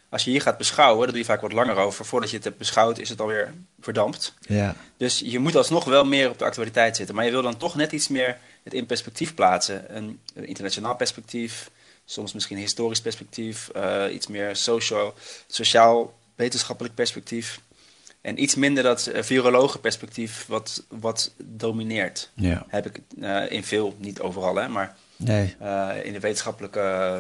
als 0.10 0.24
je 0.24 0.30
hier 0.30 0.42
gaat 0.42 0.58
beschouwen, 0.58 1.02
dan 1.02 1.10
doe 1.10 1.20
je 1.20 1.26
vaak 1.26 1.42
wat 1.42 1.54
langer 1.54 1.76
over. 1.76 2.06
Voordat 2.06 2.30
je 2.30 2.36
het 2.36 2.46
hebt 2.46 2.58
beschouwd, 2.58 3.00
is 3.00 3.10
het 3.10 3.22
alweer 3.22 3.54
verdampt. 3.80 4.34
Ja, 4.42 4.76
Dus 4.98 5.22
je 5.26 5.40
moet 5.40 5.56
alsnog 5.56 5.84
wel 5.84 6.06
meer 6.06 6.30
op 6.30 6.40
de 6.40 6.46
actualiteit 6.46 6.96
zitten. 6.96 7.16
Maar 7.16 7.26
je 7.26 7.32
wil 7.32 7.42
dan 7.42 7.58
toch 7.58 7.76
net 7.76 7.92
iets 7.92 8.08
meer 8.08 8.38
het 8.64 8.74
in 8.74 8.86
perspectief 8.86 9.34
plaatsen. 9.34 9.96
Een, 9.96 10.20
een 10.34 10.48
internationaal 10.48 10.96
perspectief, 10.96 11.70
soms 12.12 12.34
misschien 12.34 12.58
historisch 12.58 13.02
perspectief, 13.02 13.70
eh, 13.70 14.04
iets 14.14 14.28
meer 14.28 14.56
socio, 14.56 15.14
sociaal-wetenschappelijk 15.48 16.96
perspectief. 16.96 17.60
En 18.22 18.42
iets 18.42 18.56
minder 18.56 18.84
dat 18.84 19.10
uh, 19.16 19.22
virologenperspectief 19.22 20.46
wat, 20.48 20.84
wat 20.90 21.32
domineert. 21.44 22.30
ja. 22.34 22.66
Heb 22.68 22.86
ik 22.86 23.00
eh, 23.22 23.52
in 23.52 23.64
veel, 23.64 23.96
niet 23.98 24.20
overal, 24.20 24.56
hè, 24.56 24.68
maar 24.68 24.96
Nee. 25.16 25.56
eh, 25.60 25.90
in 26.04 26.14
de 26.14 26.20
wetenschappelijke 26.20 26.80
eh, 26.80 27.16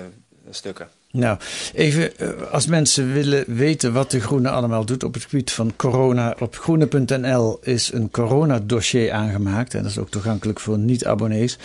stukken. 0.49 0.89
Nou, 1.11 1.39
even 1.73 2.17
eh, 2.17 2.51
als 2.51 2.65
mensen 2.67 3.13
willen 3.13 3.55
weten 3.55 3.93
wat 3.93 4.11
de 4.11 4.19
Groene 4.19 4.49
allemaal 4.49 4.85
doet 4.85 5.03
op 5.03 5.13
het 5.13 5.23
gebied 5.23 5.51
van 5.51 5.73
corona. 5.75 6.35
Op 6.39 6.57
groene.nl 6.57 7.59
is 7.61 7.91
een 7.93 8.09
coronadossier 8.11 9.11
aangemaakt. 9.11 9.73
En 9.73 9.81
dat 9.81 9.91
is 9.91 9.97
ook 9.97 10.09
toegankelijk 10.09 10.59
voor 10.59 10.77
niet-abonnees. 10.77 11.57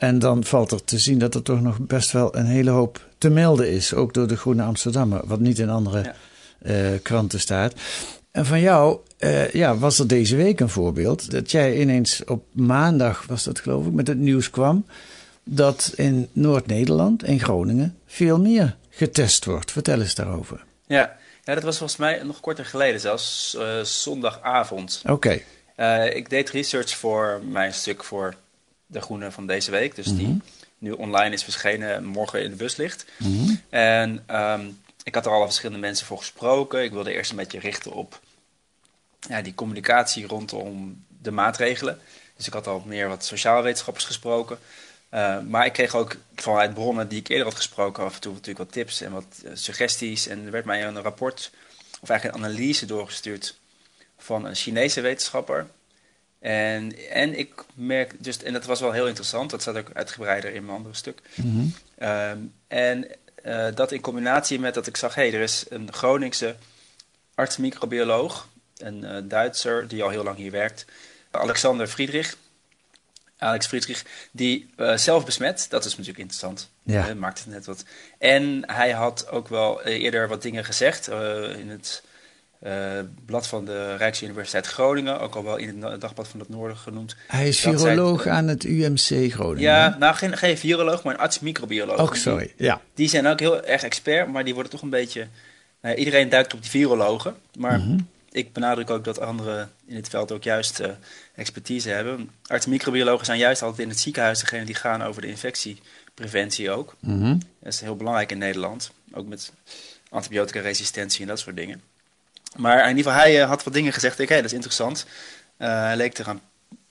En 0.00 0.18
dan 0.18 0.44
valt 0.44 0.70
er 0.72 0.84
te 0.84 0.98
zien 0.98 1.18
dat 1.18 1.34
er 1.34 1.42
toch 1.42 1.60
nog 1.60 1.78
best 1.80 2.10
wel 2.12 2.36
een 2.36 2.46
hele 2.46 2.70
hoop 2.70 3.06
te 3.18 3.30
melden 3.30 3.70
is. 3.70 3.94
Ook 3.94 4.14
door 4.14 4.26
de 4.28 4.36
Groene 4.36 4.62
Amsterdammer, 4.62 5.20
wat 5.24 5.40
niet 5.40 5.58
in 5.58 5.68
andere 5.70 6.02
Ja. 6.02 6.14
eh, 6.62 7.02
kranten 7.02 7.40
staat. 7.40 7.74
En 8.30 8.46
van 8.46 8.60
jou 8.60 8.98
eh, 9.18 9.50
ja, 9.50 9.76
was 9.76 9.98
er 9.98 10.06
deze 10.06 10.36
week 10.36 10.60
een 10.60 10.68
voorbeeld. 10.68 11.30
Dat 11.30 11.50
jij 11.50 11.80
ineens 11.80 12.24
op 12.24 12.44
maandag, 12.52 13.24
was 13.26 13.44
dat 13.44 13.60
geloof 13.60 13.86
ik, 13.86 13.92
met 13.92 14.06
het 14.06 14.18
nieuws 14.18 14.50
kwam. 14.50 14.86
Dat 15.44 15.92
in 15.96 16.28
Noord-Nederland, 16.32 17.24
in 17.24 17.40
Groningen, 17.40 17.96
veel 18.06 18.40
meer 18.40 18.76
getest 18.90 19.44
wordt. 19.44 19.72
Vertel 19.72 20.00
eens 20.00 20.14
daarover. 20.14 20.64
Ja. 20.86 21.16
ja, 21.44 21.54
dat 21.54 21.62
was 21.62 21.78
volgens 21.78 21.98
mij 21.98 22.22
nog 22.24 22.40
korter 22.40 22.64
geleden, 22.64 23.00
zelfs 23.00 23.56
eh, 23.58 23.80
zondagavond. 23.82 25.02
Oké. 25.06 25.40
Ik 26.12 26.30
deed 26.30 26.50
research 26.50 26.96
voor 26.96 27.40
mijn 27.50 27.74
stuk 27.74 28.04
voor 28.04 28.34
De 28.90 29.00
Groene 29.00 29.30
van 29.30 29.46
deze 29.46 29.70
week. 29.70 29.94
Dus 29.94 30.06
die 30.06 30.40
nu 30.78 30.92
online 30.92 31.34
is 31.34 31.44
verschenen, 31.44 32.04
morgen 32.04 32.42
in 32.42 32.50
de 32.50 32.56
bus 32.56 32.76
ligt. 32.76 33.04
Mhm. 33.16 33.54
En 33.68 34.22
ehm, 34.26 34.68
ik 35.02 35.14
had 35.14 35.26
er 35.26 35.32
al 35.32 35.44
verschillende 35.44 35.80
mensen 35.80 36.06
voor 36.06 36.18
gesproken. 36.18 36.82
Ik 36.82 36.92
wilde 36.92 37.12
eerst 37.12 37.30
een 37.30 37.36
beetje 37.36 37.58
richten 37.58 37.92
op 37.92 38.20
ja, 39.28 39.42
die 39.42 39.54
communicatie 39.54 40.26
rondom 40.26 41.04
de 41.22 41.30
maatregelen. 41.30 42.00
Dus 42.36 42.46
ik 42.46 42.52
had 42.52 42.66
al 42.66 42.82
meer 42.86 43.08
wat 43.08 43.24
sociaal 43.24 43.62
wetenschappers 43.62 44.04
gesproken. 44.04 44.58
Uh, 45.14 45.40
maar 45.40 45.66
ik 45.66 45.72
kreeg 45.72 45.94
ook 45.94 46.16
vanuit 46.34 46.74
bronnen 46.74 47.08
die 47.08 47.18
ik 47.18 47.28
eerder 47.28 47.46
had 47.46 47.54
gesproken 47.54 48.04
af 48.04 48.14
en 48.14 48.20
toe 48.20 48.32
natuurlijk 48.32 48.58
wat 48.58 48.72
tips 48.72 49.00
en 49.00 49.12
wat 49.12 49.42
uh, 49.44 49.50
suggesties. 49.54 50.26
En 50.26 50.44
er 50.44 50.50
werd 50.50 50.64
mij 50.64 50.84
een 50.84 51.00
rapport, 51.00 51.50
of 52.00 52.08
eigenlijk 52.08 52.38
een 52.38 52.44
analyse 52.44 52.86
doorgestuurd 52.86 53.58
van 54.18 54.44
een 54.44 54.54
Chinese 54.54 55.00
wetenschapper. 55.00 55.66
En, 56.40 57.10
en 57.10 57.38
ik 57.38 57.64
merk, 57.74 58.24
dus, 58.24 58.42
en 58.42 58.52
dat 58.52 58.64
was 58.64 58.80
wel 58.80 58.92
heel 58.92 59.06
interessant, 59.06 59.50
dat 59.50 59.60
staat 59.60 59.76
ook 59.76 59.90
uitgebreider 59.92 60.54
in 60.54 60.64
mijn 60.64 60.76
andere 60.76 60.94
stuk. 60.94 61.20
Mm 61.34 61.50
-hmm. 61.50 61.74
Um, 62.08 62.54
en 62.68 63.06
uh, 63.44 63.66
dat 63.74 63.92
in 63.92 64.00
combinatie 64.00 64.58
met 64.58 64.74
dat 64.74 64.86
ik 64.86 64.96
zag, 64.96 65.14
hé, 65.14 65.22
hey, 65.22 65.34
er 65.34 65.42
is 65.42 65.64
een 65.68 65.92
Groningse 65.92 66.56
arts-microbioloog, 67.34 68.48
een 68.76 69.02
uh, 69.04 69.16
Duitser 69.24 69.88
die 69.88 70.02
al 70.02 70.08
heel 70.08 70.24
lang 70.24 70.36
hier 70.36 70.50
werkt, 70.50 70.84
Alexander 71.30 71.86
Friedrich. 71.86 72.36
Alex 73.38 73.66
Friedrich, 73.66 74.04
die 74.30 74.70
uh, 74.76 74.96
zelf 74.96 75.24
besmet, 75.24 75.66
dat 75.68 75.84
is 75.84 75.90
natuurlijk 75.90 76.18
interessant. 76.18 76.68
Ja. 76.82 77.14
Maakt 77.14 77.38
het 77.38 77.46
net 77.46 77.66
wat. 77.66 77.84
En 78.18 78.62
hij 78.66 78.90
had 78.90 79.28
ook 79.28 79.48
wel 79.48 79.82
eerder 79.82 80.28
wat 80.28 80.42
dingen 80.42 80.64
gezegd 80.64 81.08
in 81.56 81.70
het 81.70 82.02
blad 83.26 83.46
van 83.46 83.64
de 83.64 83.96
Rijksuniversiteit 83.96 84.66
Groningen, 84.66 85.20
ook 85.20 85.34
al 85.34 85.44
wel 85.44 85.56
in 85.56 85.82
het 85.82 86.00
dagblad 86.00 86.28
van 86.28 86.40
het 86.40 86.48
Noorden 86.48 86.76
genoemd. 86.76 87.16
Hij 87.26 87.48
is 87.48 87.60
viroloog 87.60 88.22
zij, 88.22 88.32
aan 88.32 88.48
het 88.48 88.64
UMC 88.64 89.32
Groningen. 89.32 89.60
Ja, 89.60 89.96
nou 89.98 90.14
geen, 90.14 90.36
geen 90.36 90.58
viroloog, 90.58 91.02
maar 91.02 91.14
een 91.14 91.20
arts-microbioloog. 91.20 92.00
Oh, 92.00 92.12
sorry. 92.12 92.52
Die, 92.56 92.66
ja. 92.66 92.80
die 92.94 93.08
zijn 93.08 93.26
ook 93.26 93.40
heel 93.40 93.64
erg 93.64 93.82
expert, 93.82 94.28
maar 94.28 94.44
die 94.44 94.54
worden 94.54 94.72
toch 94.72 94.82
een 94.82 94.90
beetje. 94.90 95.26
Nou, 95.82 95.94
iedereen 95.94 96.28
duikt 96.28 96.54
op 96.54 96.60
die 96.60 96.70
virologen, 96.70 97.34
maar. 97.58 97.78
Mm 97.78 97.84
-hmm. 97.84 98.08
ik 98.32 98.52
benadruk 98.52 98.90
ook 98.90 99.04
dat 99.04 99.20
anderen 99.20 99.70
in 99.86 99.96
het 99.96 100.08
veld 100.08 100.32
ook 100.32 100.42
juist 100.42 100.80
expertise 101.34 101.88
hebben. 101.88 102.30
Artsen 102.46 102.70
microbiologen 102.70 103.26
zijn 103.26 103.38
juist 103.38 103.62
altijd 103.62 103.80
in 103.80 103.88
het 103.88 104.00
ziekenhuis 104.00 104.40
degene 104.40 104.64
die 104.64 104.74
gaan 104.74 105.02
over 105.02 105.22
de 105.22 105.28
infectiepreventie 105.28 106.70
ook. 106.70 106.96
Mhm. 107.00 107.38
Dat 107.60 107.72
is 107.72 107.80
heel 107.80 107.96
belangrijk 107.96 108.30
in 108.30 108.38
Nederland. 108.38 108.90
Ook 109.12 109.26
met 109.26 109.52
antibiotica-resistentie 110.10 111.22
en 111.22 111.28
dat 111.28 111.38
soort 111.38 111.56
dingen. 111.56 111.89
Maar 112.56 112.82
in 112.82 112.96
ieder 112.96 113.12
geval, 113.12 113.28
hij 113.28 113.36
had 113.36 113.64
wat 113.64 113.72
dingen 113.72 113.92
gezegd. 113.92 114.18
Ik, 114.18 114.28
hey, 114.28 114.36
dat 114.36 114.46
is 114.46 114.52
interessant. 114.52 115.06
hij 115.56 115.96
leek 115.96 116.14
te 116.14 116.24
gaan 116.24 116.40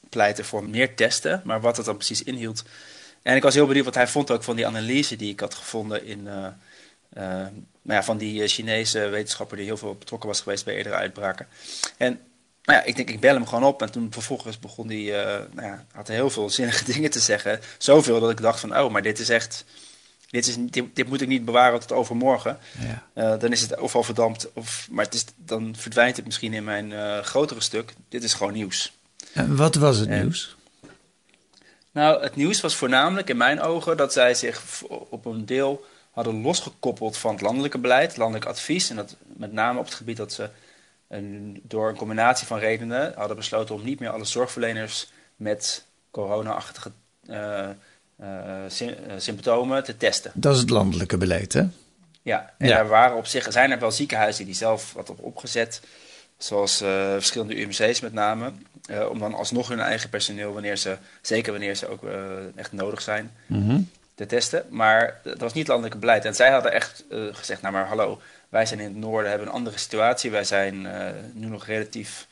pleiten 0.09 0.45
voor 0.45 0.69
meer 0.69 0.95
testen, 0.95 1.41
maar 1.43 1.61
wat 1.61 1.77
het 1.77 1.85
dan 1.85 1.95
precies 1.95 2.23
inhield. 2.23 2.63
En 3.21 3.35
ik 3.35 3.43
was 3.43 3.53
heel 3.53 3.67
benieuwd 3.67 3.85
wat 3.85 3.95
hij 3.95 4.07
vond 4.07 4.31
ook 4.31 4.43
van 4.43 4.55
die 4.55 4.67
analyse 4.67 5.15
die 5.15 5.31
ik 5.31 5.39
had 5.39 5.53
gevonden 5.53 6.05
in, 6.05 6.19
uh, 6.19 6.47
nou 7.13 7.51
ja, 7.83 8.03
van 8.03 8.17
die 8.17 8.47
Chinese 8.47 8.99
wetenschapper 8.99 9.57
die 9.57 9.65
heel 9.65 9.77
veel 9.77 9.95
betrokken 9.95 10.29
was 10.29 10.41
geweest 10.41 10.65
bij 10.65 10.75
eerdere 10.75 10.95
uitbraken. 10.95 11.47
En 11.97 12.19
nou 12.63 12.79
ja, 12.79 12.83
ik 12.85 12.95
denk, 12.95 13.09
ik 13.09 13.19
bel 13.19 13.33
hem 13.33 13.47
gewoon 13.47 13.63
op. 13.63 13.81
En 13.81 13.91
toen 13.91 14.07
vervolgens 14.11 14.59
begon 14.59 14.87
hij, 14.87 15.11
nou 15.51 15.67
ja, 15.67 15.85
had 15.91 16.07
heel 16.07 16.29
veel 16.29 16.49
zinnige 16.59 16.85
dingen 16.85 17.11
te 17.11 17.19
zeggen. 17.19 17.59
Zoveel 17.77 18.19
dat 18.19 18.29
ik 18.29 18.41
dacht 18.41 18.59
van, 18.59 18.77
oh, 18.77 18.91
maar 18.91 19.01
dit 19.01 19.19
is 19.19 19.29
echt, 19.29 19.65
dit, 20.29 20.47
is, 20.47 20.55
dit, 20.59 20.95
dit 20.95 21.07
moet 21.07 21.21
ik 21.21 21.27
niet 21.27 21.45
bewaren 21.45 21.79
tot 21.79 21.91
overmorgen. 21.91 22.57
Ja. 23.13 23.37
dan 23.37 23.51
is 23.51 23.61
het 23.61 23.79
ofwel 23.79 24.03
verdampt, 24.03 24.49
of, 24.53 24.87
maar 24.91 25.05
het 25.05 25.13
is, 25.13 25.25
dan 25.35 25.75
verdwijnt 25.77 26.15
het 26.15 26.25
misschien 26.25 26.53
in 26.53 26.63
mijn 26.63 27.23
grotere 27.23 27.61
stuk. 27.61 27.93
Dit 28.09 28.23
is 28.23 28.33
gewoon 28.33 28.53
nieuws. 28.53 28.97
En 29.33 29.55
wat 29.55 29.75
was 29.75 29.97
het 29.97 30.09
En- 30.09 30.21
nieuws? 30.21 30.57
Nou, 31.91 32.23
het 32.23 32.35
nieuws 32.35 32.61
was 32.61 32.75
voornamelijk 32.75 33.29
in 33.29 33.37
mijn 33.37 33.61
ogen 33.61 33.97
dat 33.97 34.13
zij 34.13 34.33
zich 34.33 34.83
op 34.87 35.25
een 35.25 35.45
deel 35.45 35.85
hadden 36.11 36.41
losgekoppeld 36.41 37.17
van 37.17 37.31
het 37.31 37.41
landelijke 37.41 37.77
beleid, 37.77 38.17
landelijk 38.17 38.45
advies. 38.45 38.89
En 38.89 38.95
dat 38.95 39.15
met 39.25 39.51
name 39.51 39.79
op 39.79 39.85
het 39.85 39.93
gebied 39.93 40.17
dat 40.17 40.33
ze 40.33 40.49
een, 41.07 41.59
door 41.63 41.89
een 41.89 41.95
combinatie 41.95 42.47
van 42.47 42.59
redenen 42.59 43.13
hadden 43.15 43.37
besloten 43.37 43.75
om 43.75 43.83
niet 43.83 43.99
meer 43.99 44.09
alle 44.09 44.25
zorgverleners 44.25 45.11
met 45.35 45.85
corona-achtige 46.11 46.91
eh, 47.25 47.59
eh, 47.59 47.69
sy- 48.67 48.83
eh, 49.07 49.13
symptomen 49.17 49.83
te 49.83 49.97
testen. 49.97 50.31
Dat 50.33 50.53
is 50.55 50.59
het 50.61 50.69
landelijke 50.69 51.17
beleid, 51.17 51.53
hè? 51.53 51.63
Ja, 52.21 52.53
en 52.57 52.67
Ja. 52.67 52.77
er 52.77 52.87
waren 52.87 53.17
op 53.17 53.25
zich, 53.25 53.51
zijn 53.51 53.71
er 53.71 53.79
wel 53.79 53.91
ziekenhuizen 53.91 54.45
die 54.45 54.53
zelf 54.55 54.93
wat 54.93 55.09
op 55.09 55.19
opgezet, 55.19 55.81
zoals 56.37 56.81
eh, 56.81 57.11
verschillende 57.11 57.55
UMC's 57.61 57.99
met 57.99 58.13
name, 58.13 58.51
eh, 58.85 59.09
om 59.09 59.19
dan 59.19 59.33
alsnog 59.33 59.67
hun 59.67 59.79
eigen 59.79 60.09
personeel, 60.09 60.53
wanneer 60.53 60.77
ze, 60.77 60.97
zeker 61.21 61.51
wanneer 61.51 61.75
ze 61.75 61.87
ook 61.87 62.03
eh, 62.03 62.19
echt 62.55 62.71
nodig 62.71 63.01
zijn, 63.01 63.31
Mhm. 63.45 63.79
te 64.15 64.25
testen. 64.25 64.65
Maar 64.69 65.19
dat 65.23 65.37
was 65.39 65.53
niet 65.53 65.67
landelijk 65.67 65.99
beleid. 65.99 66.25
En 66.25 66.35
zij 66.35 66.51
hadden 66.51 66.71
echt 66.71 67.03
eh, 67.11 67.19
gezegd, 67.31 67.61
nou 67.61 67.73
maar 67.73 67.87
hallo, 67.87 68.21
wij 68.49 68.65
zijn 68.65 68.79
in 68.79 68.85
het 68.85 68.95
noorden, 68.95 69.29
hebben 69.29 69.47
een 69.47 69.53
andere 69.53 69.77
situatie. 69.77 70.31
Wij 70.31 70.43
zijn 70.43 70.85
eh, 70.85 71.07
nu 71.33 71.47
nog 71.47 71.65
relatief 71.65 72.27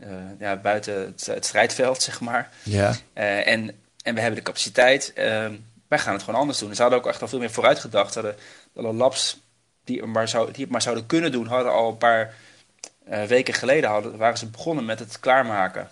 eh, 0.00 0.08
ja, 0.38 0.56
buiten 0.56 0.94
het, 1.00 1.26
het 1.26 1.46
strijdveld, 1.46 2.02
zeg 2.02 2.20
maar. 2.20 2.50
Ja. 2.62 2.94
Eh, 3.12 3.46
en, 3.46 3.70
en 4.08 4.14
we 4.14 4.20
hebben 4.20 4.38
de 4.38 4.44
capaciteit. 4.44 5.12
eh, 5.12 5.48
wij 5.88 5.98
gaan 5.98 6.12
het 6.12 6.22
gewoon 6.22 6.40
anders 6.40 6.58
doen. 6.58 6.68
En 6.68 6.76
ze 6.76 6.82
hadden 6.82 7.00
ook 7.00 7.06
echt 7.06 7.22
al 7.22 7.28
veel 7.28 7.38
meer 7.38 7.50
vooruit 7.50 7.78
gedacht. 7.78 8.12
Ze 8.12 8.20
hadden 8.20 8.40
alle 8.76 8.92
labs 8.92 9.40
die, 9.84 10.00
het 10.00 10.06
maar 10.06 10.28
zou, 10.28 10.52
die 10.52 10.62
het 10.62 10.72
maar 10.72 10.82
zouden 10.82 11.06
kunnen 11.06 11.32
doen, 11.32 11.46
hadden 11.46 11.72
al 11.72 11.88
een 11.88 11.98
paar 11.98 12.34
eh, 13.04 13.22
weken 13.22 13.54
geleden 13.54 13.90
hadden, 13.90 14.16
waren 14.16 14.38
ze 14.38 14.46
begonnen 14.46 14.84
met 14.84 14.98
het 14.98 15.20
klaarmaken 15.20 15.90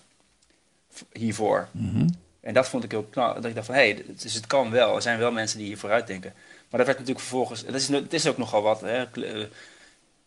hiervoor. 1.12 1.68
Mhm. 1.70 2.08
En 2.40 2.54
dat 2.54 2.68
vond 2.68 2.84
ik 2.84 2.90
heel 2.90 3.02
knap. 3.10 3.34
Dat 3.34 3.44
ik 3.44 3.54
dacht 3.54 3.66
van, 3.66 3.74
hé, 3.74 3.92
hey, 3.92 4.04
dus 4.06 4.34
het 4.34 4.46
kan 4.46 4.70
wel. 4.70 4.96
Er 4.96 5.02
zijn 5.02 5.18
wel 5.18 5.32
mensen 5.32 5.58
die 5.58 5.66
hier 5.66 5.78
vooruit 5.78 6.06
denken. 6.06 6.32
Maar 6.68 6.78
dat 6.78 6.86
werd 6.86 6.98
natuurlijk 6.98 7.26
vervolgens... 7.26 7.64
Dat 7.64 7.74
is, 7.74 7.88
het 7.88 8.12
is 8.12 8.26
ook 8.26 8.38
nogal 8.38 8.62
wat, 8.62 8.80
hè, 8.80 9.02
eh, 9.04 9.44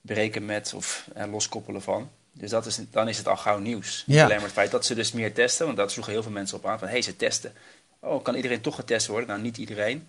breken 0.01 0.46
met 0.46 0.74
of 0.74 1.08
eh, 1.13 1.31
loskoppelen 1.31 1.81
van. 1.81 2.10
Dus 2.34 2.50
dat 2.50 2.65
is, 2.65 2.79
dan 2.91 3.08
is 3.08 3.17
het 3.17 3.27
al 3.27 3.38
gauw 3.38 3.58
nieuws. 3.58 4.03
Ja. 4.05 4.24
alleen 4.24 4.36
maar 4.36 4.46
het 4.46 4.53
feit 4.53 4.72
dat 4.72 4.86
ze 4.86 4.96
dus 4.96 5.12
meer 5.12 5.34
testen. 5.34 5.65
Want 5.65 5.77
dat 5.77 5.91
sloegen 5.91 6.13
heel 6.13 6.24
veel 6.24 6.31
mensen 6.31 6.58
op 6.58 6.65
aan. 6.65 6.79
Van, 6.79 6.88
hé, 6.88 6.93
hey, 6.93 7.01
ze 7.01 7.15
testen. 7.15 7.53
Oh, 8.01 8.24
kan 8.24 8.36
iedereen 8.36 8.62
toch 8.62 8.75
getest 8.75 9.08
worden? 9.08 9.27
Nou, 9.27 9.41
niet 9.41 9.58
iedereen. 9.58 10.03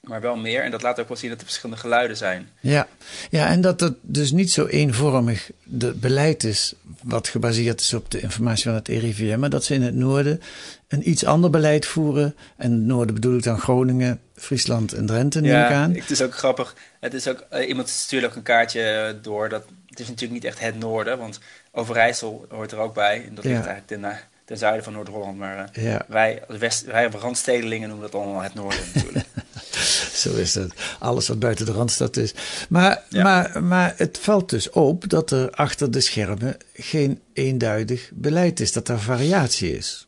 Maar 0.00 0.20
wel 0.20 0.36
meer. 0.36 0.62
En 0.62 0.70
dat 0.70 0.82
laat 0.82 1.00
ook 1.00 1.08
wel 1.08 1.16
zien 1.16 1.30
dat 1.30 1.38
er 1.38 1.44
verschillende 1.44 1.80
geluiden 1.80 2.16
zijn. 2.16 2.48
Ja. 2.60 2.88
ja, 3.30 3.46
en 3.48 3.60
dat 3.60 3.80
het 3.80 3.94
dus 4.00 4.30
niet 4.32 4.52
zo 4.52 4.66
eenvormig 4.66 5.50
de 5.62 5.92
beleid 5.94 6.44
is, 6.44 6.74
wat 7.02 7.28
gebaseerd 7.28 7.80
is 7.80 7.94
op 7.94 8.10
de 8.10 8.20
informatie 8.20 8.64
van 8.64 8.74
het 8.74 8.88
RIVM, 8.88 9.38
maar 9.38 9.50
dat 9.50 9.64
ze 9.64 9.74
in 9.74 9.82
het 9.82 9.94
noorden 9.94 10.40
een 10.88 11.08
iets 11.08 11.24
ander 11.24 11.50
beleid 11.50 11.86
voeren. 11.86 12.36
En 12.56 12.72
het 12.72 12.80
noorden 12.80 13.14
bedoel 13.14 13.36
ik 13.36 13.42
dan 13.42 13.58
Groningen, 13.58 14.20
Friesland 14.34 14.92
en 14.92 15.06
Drenthe, 15.06 15.40
neem 15.40 15.64
ik 15.64 15.70
aan. 15.72 15.94
Het 15.94 16.10
is 16.10 16.22
ook 16.22 16.34
grappig. 16.34 16.74
Het 17.00 17.14
is 17.14 17.28
ook, 17.28 17.44
eh, 17.50 17.68
iemand 17.68 17.88
stuurde 17.88 18.26
ook 18.26 18.34
een 18.36 18.42
kaartje 18.42 19.16
door. 19.22 19.48
Dat, 19.48 19.64
het 19.88 20.00
is 20.00 20.06
natuurlijk 20.08 20.32
niet 20.42 20.44
echt 20.52 20.60
het 20.60 20.78
noorden, 20.78 21.18
want 21.18 21.38
Overijssel 21.72 22.46
hoort 22.48 22.72
er 22.72 22.78
ook 22.78 22.94
bij. 22.94 23.24
En 23.28 23.34
dat 23.34 23.44
Ja. 23.44 23.50
ligt 23.50 23.66
eigenlijk 23.66 23.86
ten, 24.02 24.18
ten 24.44 24.58
zuiden 24.58 24.84
van 24.84 24.92
Noord-Holland. 24.92 25.38
Maar 25.38 25.68
Ja, 25.72 26.04
wij, 26.08 26.42
West, 26.48 26.84
wij 26.84 27.06
randstedelingen 27.08 27.88
noemen 27.88 28.10
dat 28.10 28.20
allemaal 28.20 28.42
het 28.42 28.54
noorden 28.54 28.80
natuurlijk. 28.94 29.26
zo 30.22 30.34
is 30.34 30.54
het. 30.54 30.72
Alles 30.98 31.28
wat 31.28 31.38
buiten 31.38 31.66
de 31.66 31.72
Randstad 31.72 32.16
is. 32.16 32.34
Maar, 32.68 33.02
Ja. 33.08 33.22
maar, 33.22 33.62
maar 33.62 33.94
het 33.96 34.18
valt 34.18 34.50
dus 34.50 34.70
op 34.70 35.08
dat 35.08 35.30
er 35.30 35.50
achter 35.50 35.90
de 35.90 36.00
schermen 36.00 36.56
geen 36.74 37.20
eenduidig 37.32 38.10
beleid 38.14 38.60
is, 38.60 38.72
dat 38.72 38.88
er 38.88 39.00
variatie 39.00 39.76
is. 39.76 40.06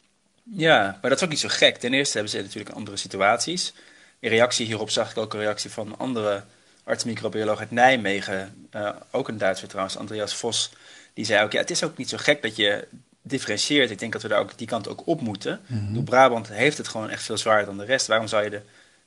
ja, 0.56 0.98
maar 1.00 1.10
dat 1.10 1.18
is 1.18 1.24
ook 1.24 1.30
niet 1.30 1.40
zo 1.40 1.48
gek. 1.50 1.76
Ten 1.76 1.94
eerste 1.94 2.12
hebben 2.18 2.32
ze 2.32 2.42
natuurlijk 2.42 2.74
andere 2.76 2.96
situaties. 2.96 3.74
In 4.20 4.28
reactie 4.30 4.66
hierop 4.66 4.90
zag 4.90 5.10
ik 5.10 5.16
ook 5.16 5.34
een 5.34 5.40
reactie 5.40 5.70
van 5.70 5.86
een 5.86 5.96
andere 5.96 6.42
arts-microbioloog 6.84 7.58
uit 7.58 7.70
Nijmegen. 7.70 8.66
eh, 8.70 8.88
ook 9.10 9.28
een 9.28 9.38
Duitser 9.38 9.68
trouwens, 9.68 9.96
Andreas 9.96 10.34
Vos. 10.34 10.72
Die 11.14 11.24
zei 11.24 11.44
ook, 11.44 11.52
ja, 11.52 11.60
het 11.60 11.70
is 11.70 11.84
ook 11.84 11.96
niet 11.96 12.08
zo 12.08 12.16
gek 12.20 12.42
dat 12.42 12.56
je 12.56 12.88
differentieert. 13.28 13.90
Ik 13.90 13.98
denk 13.98 14.12
dat 14.12 14.22
we 14.22 14.28
daar 14.28 14.40
ook 14.40 14.58
die 14.58 14.66
kant 14.66 14.88
ook 14.88 15.06
op 15.06 15.20
moeten. 15.20 15.60
Door 15.94 16.02
Brabant 16.02 16.48
heeft 16.48 16.78
het 16.78 16.88
gewoon 16.88 17.10
echt 17.10 17.22
veel 17.22 17.38
zwaarder 17.38 17.66
dan 17.66 17.78
de 17.78 17.84
rest. 17.84 18.06
Waarom 18.06 18.26
zou 18.26 18.44
je 18.44 18.50
de, 18.50 18.62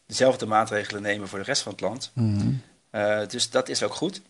dezelfde 0.05 0.45
maatregelen 0.45 1.01
nemen 1.01 1.27
voor 1.27 1.39
de 1.39 1.45
rest 1.45 1.61
van 1.61 1.71
het 1.71 1.81
land? 1.81 2.11
Mhm. 2.13 2.51
Eh, 2.89 3.27
dus 3.27 3.49
dat 3.49 3.69
is 3.69 3.83
ook 3.83 3.93
goed. 3.93 4.21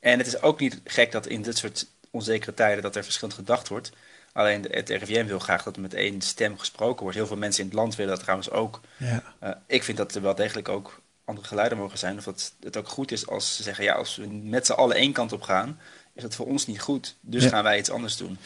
En 0.00 0.18
het 0.18 0.26
is 0.26 0.42
ook 0.42 0.60
niet 0.60 0.80
gek 0.84 1.12
dat 1.12 1.26
in 1.26 1.42
dit 1.42 1.58
soort 1.58 1.86
onzekere 2.10 2.54
tijden 2.54 2.82
dat 2.82 2.96
er 2.96 3.04
verschillend 3.04 3.36
gedacht 3.36 3.68
wordt. 3.68 3.90
Alleen 4.32 4.60
de- 4.60 4.68
het 4.72 4.88
RIVM 4.88 5.26
wil 5.26 5.38
graag 5.38 5.62
dat 5.62 5.76
er 5.76 5.82
met 5.82 5.94
één 5.94 6.20
stem 6.20 6.58
gesproken 6.58 7.02
wordt. 7.02 7.16
Heel 7.16 7.26
veel 7.26 7.36
mensen 7.36 7.62
in 7.62 7.68
het 7.68 7.78
land 7.78 7.96
willen 7.96 8.12
dat 8.12 8.20
trouwens 8.20 8.50
ook. 8.50 8.80
Ja. 8.96 9.22
Eh, 9.38 9.50
ik 9.66 9.82
vind 9.82 9.98
dat 9.98 10.14
er 10.14 10.22
wel 10.22 10.34
degelijk 10.34 10.68
ook 10.68 11.00
andere 11.24 11.46
geluiden 11.46 11.78
mogen 11.78 11.98
zijn. 11.98 12.18
Of 12.18 12.24
dat 12.24 12.52
het 12.60 12.76
ook 12.76 12.88
goed 12.88 13.12
is 13.12 13.26
als 13.26 13.56
ze 13.56 13.62
zeggen, 13.62 13.84
ja, 13.84 13.94
als 13.94 14.16
we 14.16 14.26
met 14.26 14.66
z'n 14.66 14.72
allen 14.72 14.96
één 14.96 15.12
kant 15.12 15.32
op 15.32 15.42
gaan, 15.42 15.80
is 16.18 16.24
het 16.24 16.34
voor 16.34 16.46
ons 16.46 16.66
niet 16.66 16.80
goed. 16.80 17.14
Dus 17.20 17.42
Ja. 17.42 17.48
gaan 17.48 17.62
wij 17.62 17.78
iets 17.78 17.90
anders 17.90 18.16
doen. 18.16 18.38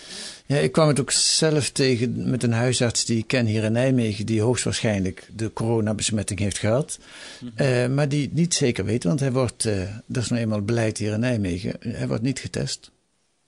Ja, 0.47 0.57
ik 0.57 0.73
kwam 0.73 0.89
het 0.89 1.01
ook 1.01 1.11
zelf 1.11 1.71
tegen 1.71 2.31
met 2.31 2.43
een 2.43 2.53
huisarts 2.53 3.05
die 3.05 3.19
ik 3.19 3.27
ken 3.27 3.47
hier 3.47 3.65
in 3.65 3.73
Nijmegen, 3.73 4.27
die 4.27 4.43
hoogstwaarschijnlijk 4.43 5.29
de 5.37 5.53
coronabesmetting 5.53 6.39
heeft 6.39 6.59
gehad. 6.59 6.99
Eh, 7.55 7.87
maar 7.87 8.09
die 8.09 8.23
het 8.23 8.33
niet 8.33 8.55
zeker 8.55 8.85
weet, 8.85 9.05
want 9.05 9.21
hij 9.21 9.33
wordt, 9.33 9.65
eh, 9.65 9.83
dat 10.07 10.23
is 10.23 10.29
nou 10.29 10.43
eenmaal 10.43 10.63
beleid 10.63 10.99
hier 10.99 11.13
in 11.13 11.21
Nijmegen, 11.21 11.77
hij 11.81 12.07
wordt 12.09 12.23
niet 12.23 12.39
getest. 12.39 12.91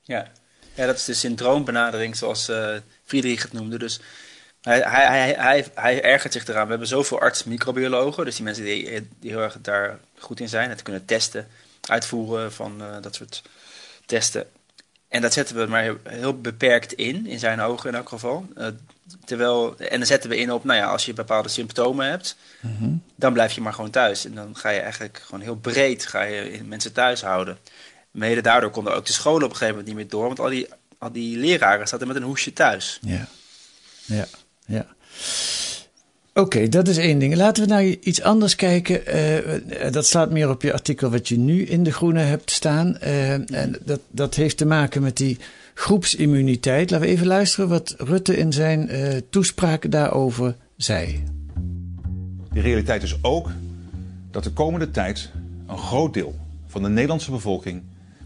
Ja, 0.03 0.31
ja 0.75 0.87
dat 0.87 0.97
is 0.97 1.05
de 1.05 1.15
syndroombenadering 1.15 2.17
zoals 2.17 2.49
eh 2.49 2.75
Friedrich 3.05 3.43
het 3.43 3.53
noemde. 3.53 3.79
Dus 3.79 4.01
hij, 4.61 4.81
hij, 4.81 5.07
hij, 5.07 5.35
hij, 5.39 5.67
hij 5.75 6.03
ergert 6.03 6.33
zich 6.33 6.47
eraan. 6.47 6.65
We 6.65 6.71
hebben 6.71 6.89
zoveel 6.89 7.21
arts-microbiologen, 7.21 8.25
dus 8.25 8.35
die 8.35 8.45
mensen 8.45 8.65
die, 8.65 9.09
die 9.21 9.31
heel 9.31 9.41
erg 9.41 9.57
daar 9.63 9.99
goed 10.19 10.41
in 10.41 10.49
zijn. 10.49 10.71
Het 10.71 10.83
kunnen 10.83 11.05
testen, 11.05 11.47
uitvoeren 11.81 12.53
van 12.53 12.83
dat 13.01 13.15
soort 13.15 13.43
testen. 14.07 14.47
En 15.09 15.21
dat 15.23 15.33
zetten 15.33 15.57
we 15.57 15.67
maar 15.67 15.97
heel, 16.03 16.41
beperkt 16.41 16.93
in, 16.93 17.27
in 17.27 17.39
zijn 17.39 17.61
ogen 17.61 17.89
in 17.89 17.95
elk 17.97 18.09
geval. 18.09 18.47
Eh, 18.57 18.67
terwijl, 19.25 19.77
en 19.79 19.99
dan 19.99 20.07
zetten 20.07 20.31
we 20.31 20.37
in 20.37 20.53
op, 20.53 20.65
nou 20.65 20.79
ja, 20.79 20.87
als 20.87 21.05
je 21.05 21.13
bepaalde 21.13 21.49
symptomen 21.49 22.07
hebt, 22.07 22.37
dan 23.17 23.33
blijf 23.33 23.53
je 23.53 23.61
maar 23.61 23.73
gewoon 23.73 23.91
thuis. 23.91 24.25
En 24.25 24.35
dan 24.35 24.57
ga 24.57 24.69
je 24.69 24.81
eigenlijk 24.81 25.23
gewoon 25.25 25.41
heel 25.41 25.57
breed 25.57 26.07
ga 26.07 26.23
je 26.23 26.61
mensen 26.65 26.93
thuis 26.93 27.23
houden. 27.23 27.59
Mede 28.11 28.41
daardoor 28.41 28.71
konden 28.71 28.95
ook 28.95 29.07
de 29.07 29.13
scholen 29.13 29.45
op 29.45 29.51
een 29.51 29.57
gegeven 29.57 29.69
moment 29.69 29.87
niet 29.87 29.97
meer 29.97 30.09
door, 30.09 30.27
want 30.27 30.41
al 30.41 30.49
die, 30.49 30.69
al 30.99 31.13
die 31.13 31.37
leraren 31.37 31.89
zaten 31.89 32.07
met 32.07 32.17
een 32.17 32.23
hoesje 32.23 32.53
thuis. 32.53 32.99
Ja, 33.03 33.29
ja, 34.05 34.27
ja. 34.67 34.87
Oké, 36.35 36.69
dat 36.69 36.89
is 36.89 36.97
één 36.97 37.19
ding. 37.19 37.35
Laten 37.35 37.63
we 37.63 37.69
naar 37.69 37.85
iets 37.85 38.23
anders 38.23 38.57
kijken. 38.57 39.07
Eh, 39.07 39.93
dat 39.93 40.07
slaat 40.07 40.31
meer 40.31 40.51
op 40.51 40.63
je 40.63 40.73
artikel 40.73 41.11
wat 41.11 41.29
je 41.29 41.39
nu 41.39 41.63
in 41.63 41.83
De 41.83 41.93
Groene 41.93 42.21
hebt 42.21 42.51
staan. 42.51 42.99
Eh, 42.99 43.33
en 43.33 43.79
dat, 43.85 44.01
dat 44.11 44.35
heeft 44.35 44.57
te 44.57 44.67
maken 44.67 45.03
met 45.03 45.17
die 45.17 45.39
groepsimmuniteit. 45.75 46.91
Laten 46.91 47.07
we 47.07 47.13
even 47.13 47.27
luisteren 47.27 47.69
wat 47.69 47.95
Rutte 47.99 48.37
in 48.37 48.53
zijn 48.53 48.89
eh, 48.89 49.21
toespraak 49.31 49.91
daarover 49.91 50.57
zei. 50.77 51.25
De 52.53 52.61
realiteit 52.61 53.03
is 53.03 53.19
ook 53.23 53.51
dat 54.31 54.45
de 54.45 54.53
komende 54.53 54.91
tijd 54.91 55.31
een 55.67 55.79
groot 55.79 56.15
deel 56.15 56.39
van 56.67 56.83
de 56.83 56.89
Nederlandse 56.89 57.31
bevolking 57.31 57.83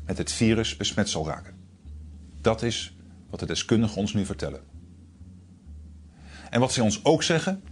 met 0.06 0.18
het 0.18 0.32
virus 0.32 0.76
besmet 0.76 1.08
zal 1.08 1.26
raken. 1.26 1.54
Dat 2.40 2.62
is 2.62 2.96
wat 3.30 3.40
de 3.40 3.46
deskundigen 3.46 3.96
ons 3.96 4.14
nu 4.14 4.24
vertellen. 4.24 4.60
En 6.50 6.60
wat 6.60 6.72
ze 6.72 6.82
ons 6.82 7.04
ook 7.04 7.22
zeggen, 7.22 7.62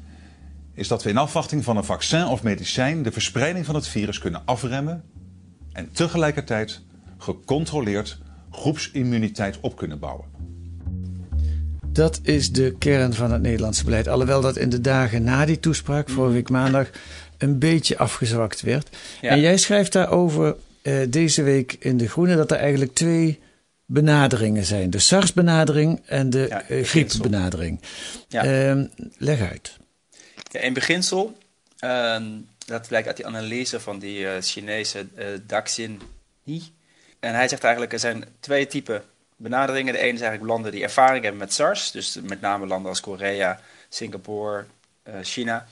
is 0.76 0.88
dat 0.88 1.02
we 1.02 1.10
in 1.10 1.16
afwachting 1.16 1.64
van 1.64 1.76
een 1.76 1.84
vaccin 1.84 2.26
of 2.26 2.42
medicijn 2.42 3.02
de 3.02 3.12
verspreiding 3.12 3.66
van 3.66 3.74
het 3.74 3.88
virus 3.88 4.18
kunnen 4.18 4.42
afremmen 4.44 5.04
en 5.72 5.90
tegelijkertijd 5.92 6.80
gecontroleerd 7.18 8.18
groepsimmuniteit 8.50 9.58
op 9.60 9.76
kunnen 9.76 9.98
bouwen. 9.98 10.24
Dat 11.86 12.20
is 12.22 12.52
de 12.52 12.74
kern 12.78 13.14
van 13.14 13.32
het 13.32 13.42
Nederlandse 13.42 13.84
beleid. 13.84 14.08
Alhoewel 14.08 14.40
dat 14.40 14.56
in 14.56 14.68
de 14.68 14.80
dagen 14.80 15.22
na 15.22 15.44
die 15.44 15.60
toespraak, 15.60 16.08
vorige 16.08 16.32
week 16.34 16.50
maandag, 16.50 16.90
een 17.38 17.58
beetje 17.58 17.98
afgezwakt 17.98 18.60
werd. 18.60 18.96
Ja. 19.20 19.30
En 19.30 19.40
jij 19.40 19.56
schrijft 19.56 19.92
daarover 19.92 20.56
eh, 20.82 20.94
deze 21.08 21.42
week 21.42 21.76
in 21.78 21.96
De 21.96 22.08
Groene 22.08 22.36
dat 22.36 22.50
er 22.50 22.56
eigenlijk 22.56 22.94
twee 22.94 23.40
benaderingen 23.86 24.64
zijn: 24.64 24.90
de 24.90 24.98
SARS-benadering 24.98 26.02
en 26.06 26.30
de 26.30 26.46
Ja, 26.48 26.62
eh, 26.62 26.84
griepbenadering. 26.84 27.80
Ja. 28.28 28.44
Ehm, 28.44 28.86
leg 29.18 29.50
uit. 29.50 29.76
Ja, 30.50 30.60
in 30.60 30.72
beginsel, 30.72 31.38
ehm, 31.78 32.24
dat 32.66 32.88
blijkt 32.88 33.06
uit 33.06 33.16
die 33.16 33.26
analyse 33.26 33.80
van 33.80 33.98
die 33.98 34.28
eh, 34.28 34.42
Chinese 34.42 35.06
eh 35.14 35.26
Daxin 35.42 36.00
He. 36.44 36.62
En 37.20 37.34
hij 37.34 37.48
zegt 37.48 37.62
eigenlijk, 37.62 37.92
er 37.92 37.98
zijn 37.98 38.24
twee 38.40 38.66
typen 38.66 39.04
benaderingen. 39.36 39.92
De 39.92 39.98
ene 39.98 40.12
is 40.12 40.20
eigenlijk 40.20 40.50
landen 40.50 40.72
die 40.72 40.82
ervaring 40.82 41.22
hebben 41.22 41.40
met 41.40 41.52
SARS. 41.52 41.90
Dus 41.90 42.18
met 42.22 42.40
name 42.40 42.66
landen 42.66 42.88
als 42.90 43.00
Korea, 43.00 43.60
Singapore, 43.88 44.64
eh, 45.02 45.14
China. 45.22 45.66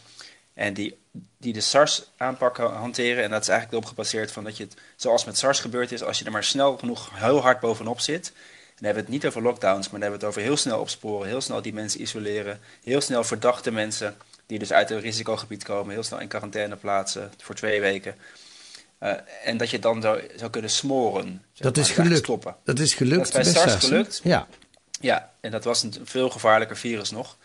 En 0.54 0.74
die, 0.74 0.98
die 1.38 1.52
de 1.52 1.60
SARS-aanpak 1.60 2.56
ha- 2.56 2.72
hanteren. 2.72 3.24
En 3.24 3.30
dat 3.30 3.42
is 3.42 3.48
eigenlijk 3.48 3.78
erop 3.78 3.88
gebaseerd 3.88 4.32
van 4.32 4.44
dat 4.44 4.56
je 4.56 4.64
het, 4.64 4.74
zoals 4.96 5.24
met 5.24 5.38
SARS 5.38 5.60
gebeurd 5.60 5.92
is, 5.92 6.02
als 6.02 6.18
je 6.18 6.24
er 6.24 6.30
maar 6.30 6.44
snel 6.44 6.76
genoeg 6.76 7.10
heel 7.12 7.40
hard 7.40 7.60
bovenop 7.60 8.00
zit. 8.00 8.26
En 8.26 8.80
dan 8.80 8.84
hebben 8.84 9.04
we 9.04 9.10
het 9.10 9.22
niet 9.22 9.26
over 9.26 9.42
lockdowns, 9.42 9.90
maar 9.90 10.00
dan 10.00 10.10
hebben 10.10 10.20
we 10.20 10.26
het 10.26 10.36
over 10.36 10.48
heel 10.48 10.56
snel 10.56 10.80
opsporen, 10.80 11.28
heel 11.28 11.40
snel 11.40 11.62
die 11.62 11.72
mensen 11.74 12.00
isoleren, 12.00 12.60
heel 12.84 13.00
snel 13.00 13.24
verdachte 13.24 13.70
mensen 13.70 14.16
die 14.46 14.58
dus 14.58 14.72
uit 14.72 14.90
een 14.90 15.00
risicogebied 15.00 15.64
komen, 15.64 15.92
heel 15.92 16.02
snel 16.02 16.20
in 16.20 16.28
quarantaine 16.28 16.76
plaatsen 16.76 17.32
voor 17.36 17.54
twee 17.54 17.80
weken. 17.80 18.14
Eh, 19.04 19.12
en 19.44 19.56
dat 19.56 19.70
je 19.70 19.78
dan 19.78 20.02
zou, 20.02 20.22
zou 20.36 20.50
kunnen 20.50 20.70
smoren. 20.70 21.42
Dat 21.54 21.76
is 21.76 21.90
gelukt. 21.90 22.26
Dat 22.64 22.78
is 22.78 22.94
gelukt 22.94 23.32
Dat 23.32 23.46
is 23.46 23.52
bij 23.52 23.62
SARS 23.62 23.84
gelukt. 23.84 24.20
Ja. 24.22 24.46
Ja, 25.00 25.30
en 25.40 25.50
dat 25.50 25.64
was 25.64 25.82
een 25.82 25.94
veel 26.04 26.30
gevaarlijker 26.30 26.76
virus 26.76 27.10
nog. 27.10 27.36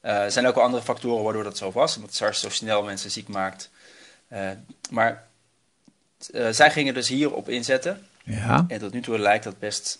Eh, 0.00 0.22
er 0.22 0.32
zijn 0.32 0.46
ook 0.46 0.54
wel 0.54 0.64
andere 0.64 0.82
factoren 0.82 1.24
waardoor 1.24 1.44
dat 1.44 1.56
zo 1.56 1.72
was, 1.72 1.96
omdat 1.96 2.14
SARS 2.14 2.40
zo 2.40 2.48
snel 2.48 2.82
mensen 2.82 3.10
ziek 3.10 3.28
maakt. 3.28 3.70
Eh, 4.28 4.50
maar 4.90 5.26
zij 6.50 6.70
gingen 6.70 6.94
dus 6.94 7.08
hierop 7.08 7.48
inzetten. 7.48 8.06
Ja. 8.24 8.64
En 8.68 8.78
tot 8.78 8.92
nu 8.92 9.00
toe 9.00 9.18
lijkt 9.18 9.44
dat 9.44 9.58
best 9.58 9.98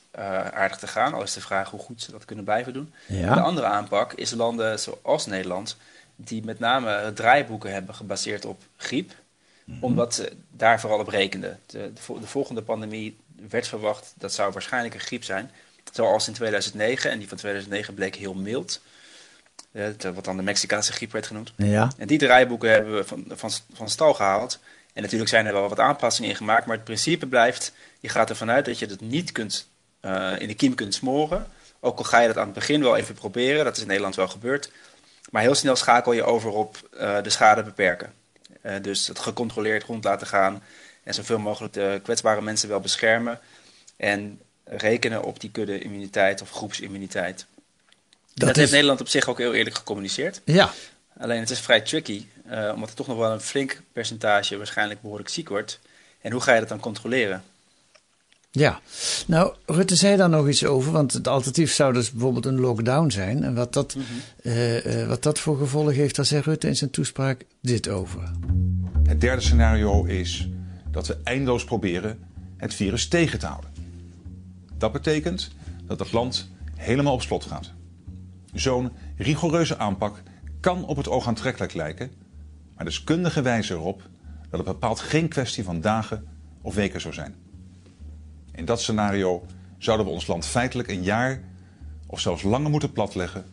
aardig 0.53 0.79
te 0.79 0.87
gaan. 0.87 1.15
Al 1.15 1.23
is 1.23 1.33
de 1.33 1.41
vraag 1.41 1.71
hoe 1.71 1.81
goed 1.81 2.03
ze 2.03 2.11
dat 2.11 2.25
kunnen 2.25 2.45
blijven 2.45 2.73
doen. 2.73 2.93
Ja. 3.07 3.35
De 3.35 3.41
andere 3.41 3.67
aanpak 3.67 4.13
is 4.13 4.31
landen 4.31 4.79
zoals 4.79 5.27
Nederland, 5.27 5.77
die 6.17 6.45
met 6.45 6.59
name 6.59 7.13
draaiboeken 7.15 7.73
hebben 7.73 7.95
gebaseerd 7.95 8.45
op 8.45 8.63
griep, 8.77 9.13
omdat 9.81 10.15
ze 10.15 10.33
daar 10.51 10.81
vooral 10.81 10.99
op 10.99 11.09
rekenden. 11.09 11.61
De, 11.67 11.93
de, 11.93 12.21
de 12.21 12.27
volgende 12.27 12.63
pandemie 12.63 13.17
werd 13.49 13.69
verwacht, 13.69 14.15
dat 14.19 14.33
zou 14.33 14.53
waarschijnlijk 14.53 14.95
een 14.95 15.01
griep 15.01 15.25
zijn, 15.25 15.51
zoals 15.93 16.29
in 16.29 16.35
2009. 16.35 17.11
En 17.11 17.19
die 17.19 17.29
van 17.29 17.37
2009 17.37 17.95
bleek 17.95 18.15
heel 18.15 18.35
mild, 18.35 18.81
Eh, 19.73 20.11
wat 20.15 20.25
dan 20.25 20.37
de 20.37 20.43
Mexicaanse 20.43 20.93
griep 20.93 21.13
werd 21.13 21.27
genoemd. 21.27 21.53
Ja. 21.57 21.91
En 21.99 22.07
die 22.07 22.19
draaiboeken 22.19 22.71
hebben 22.71 22.97
we 22.97 23.05
van, 23.05 23.25
van, 23.29 23.51
van 23.73 23.89
stal 23.89 24.15
gehaald. 24.15 24.59
En 24.93 25.03
natuurlijk 25.03 25.31
zijn 25.31 25.47
er 25.47 25.53
wel 25.53 25.69
wat 25.69 25.81
aanpassingen 25.81 26.31
in 26.31 26.37
gemaakt, 26.37 26.67
maar 26.67 26.77
het 26.77 26.85
principe 26.85 27.27
blijft: 27.27 27.73
je 28.01 28.09
gaat 28.09 28.31
ervan 28.31 28.51
uit 28.51 28.65
dat 28.65 28.79
je 28.79 28.87
het 28.87 29.01
niet 29.01 29.33
kunt, 29.33 29.69
eh, 30.01 30.33
in 30.39 30.49
de 30.49 30.55
kiem 30.55 30.75
kunt 30.75 30.95
smoren. 30.95 31.47
Ook 31.81 31.99
al 31.99 32.05
ga 32.05 32.21
je 32.21 32.27
dat 32.27 32.37
aan 32.37 32.45
het 32.45 32.55
begin 32.55 32.83
wel 32.83 32.97
even 32.97 33.15
proberen, 33.15 33.65
dat 33.65 33.77
is 33.77 33.83
in 33.83 33.89
Nederland 33.89 34.15
wel 34.15 34.29
gebeurd. 34.29 34.71
Maar 35.31 35.43
heel 35.43 35.55
snel 35.55 35.77
schakel 35.77 36.13
je 36.13 36.23
over 36.23 36.51
op 36.51 36.89
eh, 36.99 37.23
de 37.23 37.31
schade 37.31 37.63
beperken. 37.63 38.13
Eh, 38.61 38.75
dus 38.83 39.07
het 39.07 39.19
gecontroleerd 39.19 39.85
rond 39.85 40.05
laten 40.05 40.27
gaan 40.27 40.63
en 41.03 41.15
zoveel 41.15 41.39
mogelijk 41.39 41.75
de 41.75 42.01
kwetsbare 42.03 42.43
mensen 42.43 42.69
wel 42.69 42.81
beschermen. 42.81 43.41
En 43.97 44.41
rekenen 44.65 45.23
op 45.23 45.41
die 45.41 45.51
kudde-immuniteit 45.51 46.43
of 46.43 46.51
groepsimmuniteit. 46.51 47.47
Dat, 48.35 48.47
Dat 48.47 48.57
heeft 48.57 48.71
Nederland 48.73 49.01
op 49.01 49.09
zich 49.09 49.29
ook 49.29 49.39
heel 49.39 49.55
eerlijk 49.55 49.77
gecommuniceerd. 49.77 50.41
ja. 50.45 50.73
Alleen 51.19 51.41
het 51.41 51.51
is 51.51 51.61
vrij 51.61 51.81
tricky, 51.81 52.27
eh, 52.47 52.71
omdat 52.75 52.89
er 52.89 52.95
toch 52.95 53.07
nog 53.07 53.17
wel 53.17 53.31
een 53.31 53.41
flink 53.41 53.81
percentage 53.93 54.57
waarschijnlijk 54.57 55.01
behoorlijk 55.01 55.29
ziek 55.29 55.49
wordt. 55.49 55.79
En 56.21 56.33
hoe 56.33 56.41
ga 56.41 56.53
je 56.53 56.61
dat 56.61 56.69
dan 56.69 56.81
controleren? 56.81 57.45
Ja, 58.57 58.81
nou, 59.27 59.55
Rutte 59.67 59.97
zei 59.97 60.17
daar 60.17 60.29
nog 60.29 60.49
iets 60.49 60.65
over, 60.65 60.93
want 60.93 61.13
het 61.13 61.29
alternatief 61.29 61.73
zou 61.73 61.93
dus 61.93 62.11
bijvoorbeeld 62.11 62.47
een 62.47 62.61
lockdown 62.61 63.11
zijn. 63.11 63.43
En 63.43 63.55
wat 63.55 63.73
dat, 63.73 63.97
eh, 64.43 65.03
eh, 65.03 65.09
wat 65.09 65.23
dat 65.23 65.39
voor 65.39 65.59
gevolgen 65.59 65.95
heeft, 65.95 66.17
daar 66.17 66.25
zei 66.25 66.43
Rutte 66.43 66.67
in 66.67 66.77
zijn 66.77 66.91
toespraak 66.91 67.45
dit 67.61 67.89
over. 67.89 68.31
Het 69.03 69.21
derde 69.21 69.43
scenario 69.43 70.05
is 70.05 70.49
dat 70.91 71.07
we 71.07 71.17
eindeloos 71.25 71.65
proberen 71.65 72.19
het 72.57 72.75
virus 72.75 73.09
tegen 73.09 73.39
te 73.39 73.47
houden. 73.47 73.71
Dat 74.79 74.93
betekent 74.93 75.51
dat 75.87 75.99
het 75.99 76.13
land 76.13 76.51
helemaal 76.77 77.15
op 77.15 77.23
slot 77.23 77.45
gaat. 77.45 77.73
Zo'n 78.55 78.91
rigoureuze 79.17 79.79
aanpak 79.79 80.23
kan 80.61 80.87
op 80.87 80.97
het 80.97 81.09
oog 81.09 81.27
aantrekkelijk 81.27 81.75
lijken, 81.75 82.11
maar 82.75 82.85
deskundigen 82.85 83.43
wijzen 83.43 83.77
erop 83.77 84.03
dat 84.51 84.61
het 84.61 84.69
bepaald 84.69 85.01
geen 85.01 85.29
kwestie 85.29 85.65
van 85.65 85.81
dagen 85.81 86.27
of 86.63 86.75
weken 86.75 87.01
zou 87.01 87.15
zijn. 87.15 87.46
In 88.57 88.65
dat 88.65 88.81
scenario 88.81 89.47
zouden 89.79 90.07
we 90.07 90.13
ons 90.13 90.27
land 90.27 90.47
feitelijk 90.47 90.89
een 90.89 91.03
jaar 91.03 91.43
of 92.07 92.21
zelfs 92.21 92.43
langer 92.43 92.71
moeten 92.71 92.93
platleggen, 92.93 93.45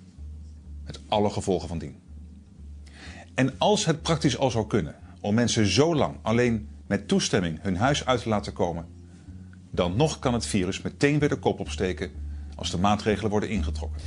met 0.86 1.00
alle 1.08 1.30
gevolgen 1.30 1.68
van 1.68 1.78
dien. 1.78 2.02
En 3.36 3.54
als 3.58 3.86
het 3.86 4.02
praktisch 4.02 4.38
al 4.38 4.52
zou 4.52 4.68
kunnen 4.68 4.96
om 5.22 5.34
mensen 5.34 5.66
zo 5.66 5.96
lang 5.96 6.16
alleen 6.22 6.68
met 6.88 7.08
toestemming 7.08 7.62
hun 7.62 7.78
huis 7.78 8.06
uit 8.06 8.22
te 8.22 8.30
laten 8.30 8.54
komen, 8.54 8.86
dan 9.72 9.96
nog 9.96 10.20
kan 10.20 10.34
het 10.34 10.46
virus 10.46 10.82
meteen 10.82 11.20
weer 11.20 11.30
de 11.30 11.40
kop 11.40 11.60
opsteken 11.60 12.12
als 12.56 12.72
de 12.72 12.78
maatregelen 12.78 13.32
worden 13.32 13.50
ingetrokken. 13.50 14.02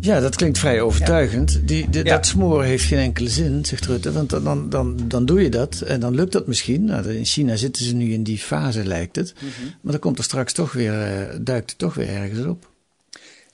Ja, 0.00 0.20
dat 0.20 0.36
klinkt 0.36 0.58
vrij 0.58 0.80
overtuigend. 0.80 1.68
Die, 1.68 1.86
Ja. 1.90 2.02
Dat 2.02 2.26
smoren 2.26 2.66
heeft 2.66 2.84
geen 2.84 2.98
enkele 2.98 3.28
zin, 3.28 3.64
zegt 3.64 3.86
Rutte. 3.86 4.12
Want 4.12 4.30
dan, 4.30 4.44
dan, 4.44 4.68
dan, 4.68 4.96
dan 5.08 5.26
doe 5.26 5.42
je 5.42 5.48
dat 5.48 5.80
en 5.80 6.00
dan 6.00 6.14
lukt 6.14 6.32
dat 6.32 6.46
misschien. 6.46 6.84
Nou, 6.84 7.14
in 7.14 7.24
China 7.24 7.56
zitten 7.56 7.84
ze 7.84 7.94
nu 7.94 8.12
in 8.12 8.22
die 8.22 8.38
fase, 8.38 8.84
lijkt 8.84 9.16
het. 9.16 9.34
Maar 9.80 9.92
dan 9.92 10.00
komt 10.00 10.18
er 10.18 10.24
straks 10.24 10.52
toch 10.52 10.72
weer, 10.72 11.02
eh, 11.02 11.36
duikt 11.40 11.70
het 11.70 11.78
toch 11.78 11.94
weer 11.94 12.08
ergens 12.08 12.46
op. 12.46 12.68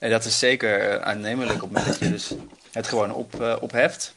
En 0.03 0.09
dat 0.09 0.25
is 0.25 0.39
zeker 0.39 0.79
eh, 0.79 1.01
aannemelijk 1.01 1.63
op 1.63 1.69
het 1.69 1.71
moment 1.71 1.85
dat 1.85 1.99
je 1.99 2.09
dus 2.09 2.31
het 2.71 2.87
gewoon 2.87 3.13
op, 3.13 3.41
eh, 3.41 3.55
opheft. 3.59 4.15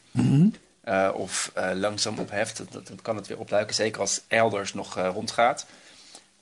Eh, 0.81 1.09
of 1.13 1.51
langzaam 1.73 2.19
opheft, 2.19 2.57
dat, 2.57 2.87
dat 2.87 3.01
kan 3.01 3.15
het 3.15 3.27
weer 3.27 3.39
opduiken. 3.39 3.75
Zeker 3.75 4.01
als 4.01 4.21
elders 4.27 4.73
nog 4.73 4.95
rondgaat. 4.95 5.65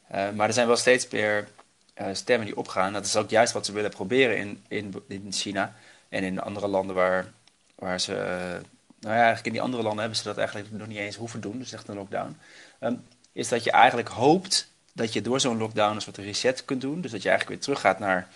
Maar 0.09 0.47
er 0.47 0.53
zijn 0.53 0.67
wel 0.67 0.75
steeds 0.75 1.07
meer 1.11 1.47
eh, 1.95 2.07
stemmen 2.13 2.45
die 2.45 2.57
opgaan. 2.57 2.93
Dat 2.93 3.05
is 3.05 3.15
ook 3.15 3.29
juist 3.29 3.53
wat 3.53 3.65
ze 3.65 3.71
willen 3.71 3.89
proberen 3.89 4.37
in, 4.37 4.63
in, 4.67 4.93
in 5.07 5.27
China. 5.31 5.75
En 6.09 6.23
in 6.23 6.39
andere 6.39 6.67
landen 6.67 6.95
waar, 6.95 7.25
waar 7.75 7.99
ze... 7.99 8.15
eh, 8.15 8.61
nou 8.99 9.15
ja, 9.17 9.23
eigenlijk 9.23 9.45
in 9.45 9.51
die 9.51 9.61
andere 9.61 9.83
landen 9.83 9.99
hebben 9.99 10.17
ze 10.17 10.23
dat 10.23 10.37
eigenlijk 10.37 10.71
nog 10.71 10.87
niet 10.87 10.97
eens 10.97 11.15
hoeven 11.15 11.41
doen. 11.41 11.59
Dus 11.59 11.73
echt 11.73 11.87
een 11.87 11.95
lockdown. 11.95 12.37
Ehm, 12.79 12.95
is 13.31 13.47
dat 13.47 13.63
je 13.63 13.71
eigenlijk 13.71 14.07
hoopt 14.07 14.71
dat 14.93 15.13
je 15.13 15.21
door 15.21 15.39
zo'n 15.39 15.57
lockdown 15.57 15.95
een 15.95 16.01
soort 16.01 16.17
reset 16.17 16.65
kunt 16.65 16.81
doen. 16.81 17.01
Dus 17.01 17.11
dat 17.11 17.21
je 17.21 17.29
eigenlijk 17.29 17.57
weer 17.59 17.67
teruggaat 17.67 17.99
naar 17.99 18.27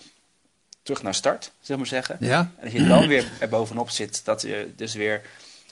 terug 0.84 1.04
naar 1.04 1.15
start, 1.15 1.52
zeg 1.62 1.78
maar 1.78 1.86
zeggen. 1.86 2.17
Ja. 2.19 2.39
En 2.39 2.63
dat 2.63 2.72
je 2.72 2.88
dan 2.88 3.08
weer 3.08 3.32
er 3.39 3.50
bovenop 3.50 3.89
zit, 3.89 4.26
dat 4.26 4.41
je 4.41 4.74
dus 4.76 4.93
weer 4.93 5.22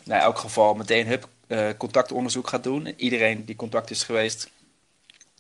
nou, 0.03 0.19
in 0.19 0.25
elk 0.25 0.37
geval 0.37 0.73
meteen 0.73 1.07
hup, 1.07 1.27
eh, 1.47 1.69
contactonderzoek 1.77 2.47
gaat 2.47 2.63
doen. 2.63 2.85
En 2.85 2.93
iedereen 2.97 3.45
die 3.45 3.55
contact 3.55 3.89
is 3.89 4.03
geweest 4.03 4.49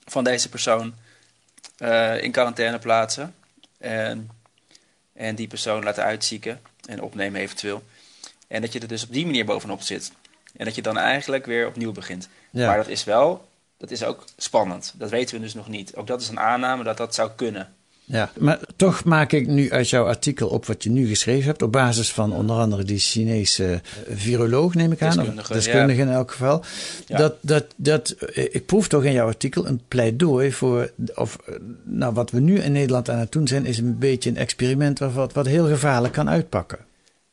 van 0.05 0.23
deze 0.23 0.49
persoon 0.49 0.93
eh, 1.77 2.21
in 2.23 2.31
quarantaine 2.31 2.79
plaatsen. 2.79 3.35
En, 3.77 4.29
en 5.13 5.35
die 5.35 5.47
persoon 5.47 5.83
laten 5.83 6.03
uitzieken 6.03 6.61
en 6.85 7.01
opnemen 7.01 7.41
eventueel. 7.41 7.83
En 8.47 8.61
dat 8.61 8.73
je 8.73 8.79
er 8.79 8.87
dus 8.87 9.03
op 9.03 9.13
die 9.13 9.25
manier 9.25 9.45
bovenop 9.45 9.81
zit. 9.81 10.11
En 10.55 10.65
dat 10.65 10.75
je 10.75 10.81
dan 10.81 10.97
eigenlijk 10.97 11.45
weer 11.45 11.67
opnieuw 11.67 11.91
begint. 11.91 12.29
Ja. 12.51 12.67
Maar 12.67 12.77
dat 12.77 12.87
is 12.87 13.03
wel, 13.03 13.47
dat 13.77 13.91
is 13.91 14.03
ook 14.03 14.25
spannend. 14.37 14.93
Dat 14.95 15.09
weten 15.09 15.35
we 15.35 15.41
dus 15.41 15.53
nog 15.53 15.67
niet. 15.67 15.95
Ook 15.95 16.07
dat 16.07 16.21
is 16.21 16.29
een 16.29 16.39
aanname 16.39 16.83
dat 16.83 16.97
dat 16.97 17.15
zou 17.15 17.31
kunnen. 17.35 17.75
Ja, 18.09 18.31
maar 18.37 18.59
toch 18.75 19.03
maak 19.03 19.31
ik 19.31 19.47
nu 19.47 19.71
uit 19.71 19.89
jouw 19.89 20.05
artikel 20.05 20.47
op 20.47 20.65
wat 20.65 20.83
je 20.83 20.89
nu 20.89 21.07
geschreven 21.07 21.45
hebt, 21.45 21.61
op 21.61 21.71
basis 21.71 22.11
van 22.11 22.33
onder 22.33 22.55
andere 22.55 22.83
die 22.83 22.99
Chinese 22.99 23.73
eh, 23.73 24.15
viroloog, 24.17 24.73
neem 24.73 24.91
ik 24.91 25.01
aan, 25.01 25.39
of 25.39 25.47
Deskundige, 25.47 26.01
in 26.01 26.09
elk 26.09 26.31
geval, 26.31 26.63
Ja. 27.07 27.17
dat, 27.17 27.35
dat, 27.41 27.65
dat, 27.75 28.09
eh, 28.09 28.43
ik 28.43 28.65
proef 28.65 28.87
toch 28.87 29.03
in 29.03 29.11
jouw 29.11 29.27
artikel 29.27 29.67
een 29.67 29.81
pleidooi 29.87 30.51
voor, 30.51 30.91
of, 31.15 31.37
eh, 31.45 31.55
nou 31.83 32.13
wat 32.13 32.31
we 32.31 32.39
nu 32.39 32.59
in 32.59 32.71
Nederland 32.71 33.09
aan 33.09 33.19
het 33.19 33.31
doen 33.31 33.47
zijn, 33.47 33.65
is 33.65 33.77
een 33.77 33.97
beetje 33.97 34.29
een 34.29 34.37
experiment 34.37 34.99
wat, 34.99 35.33
wat, 35.33 35.45
heel 35.45 35.67
gevaarlijk 35.67 36.13
kan 36.13 36.29
uitpakken. 36.29 36.79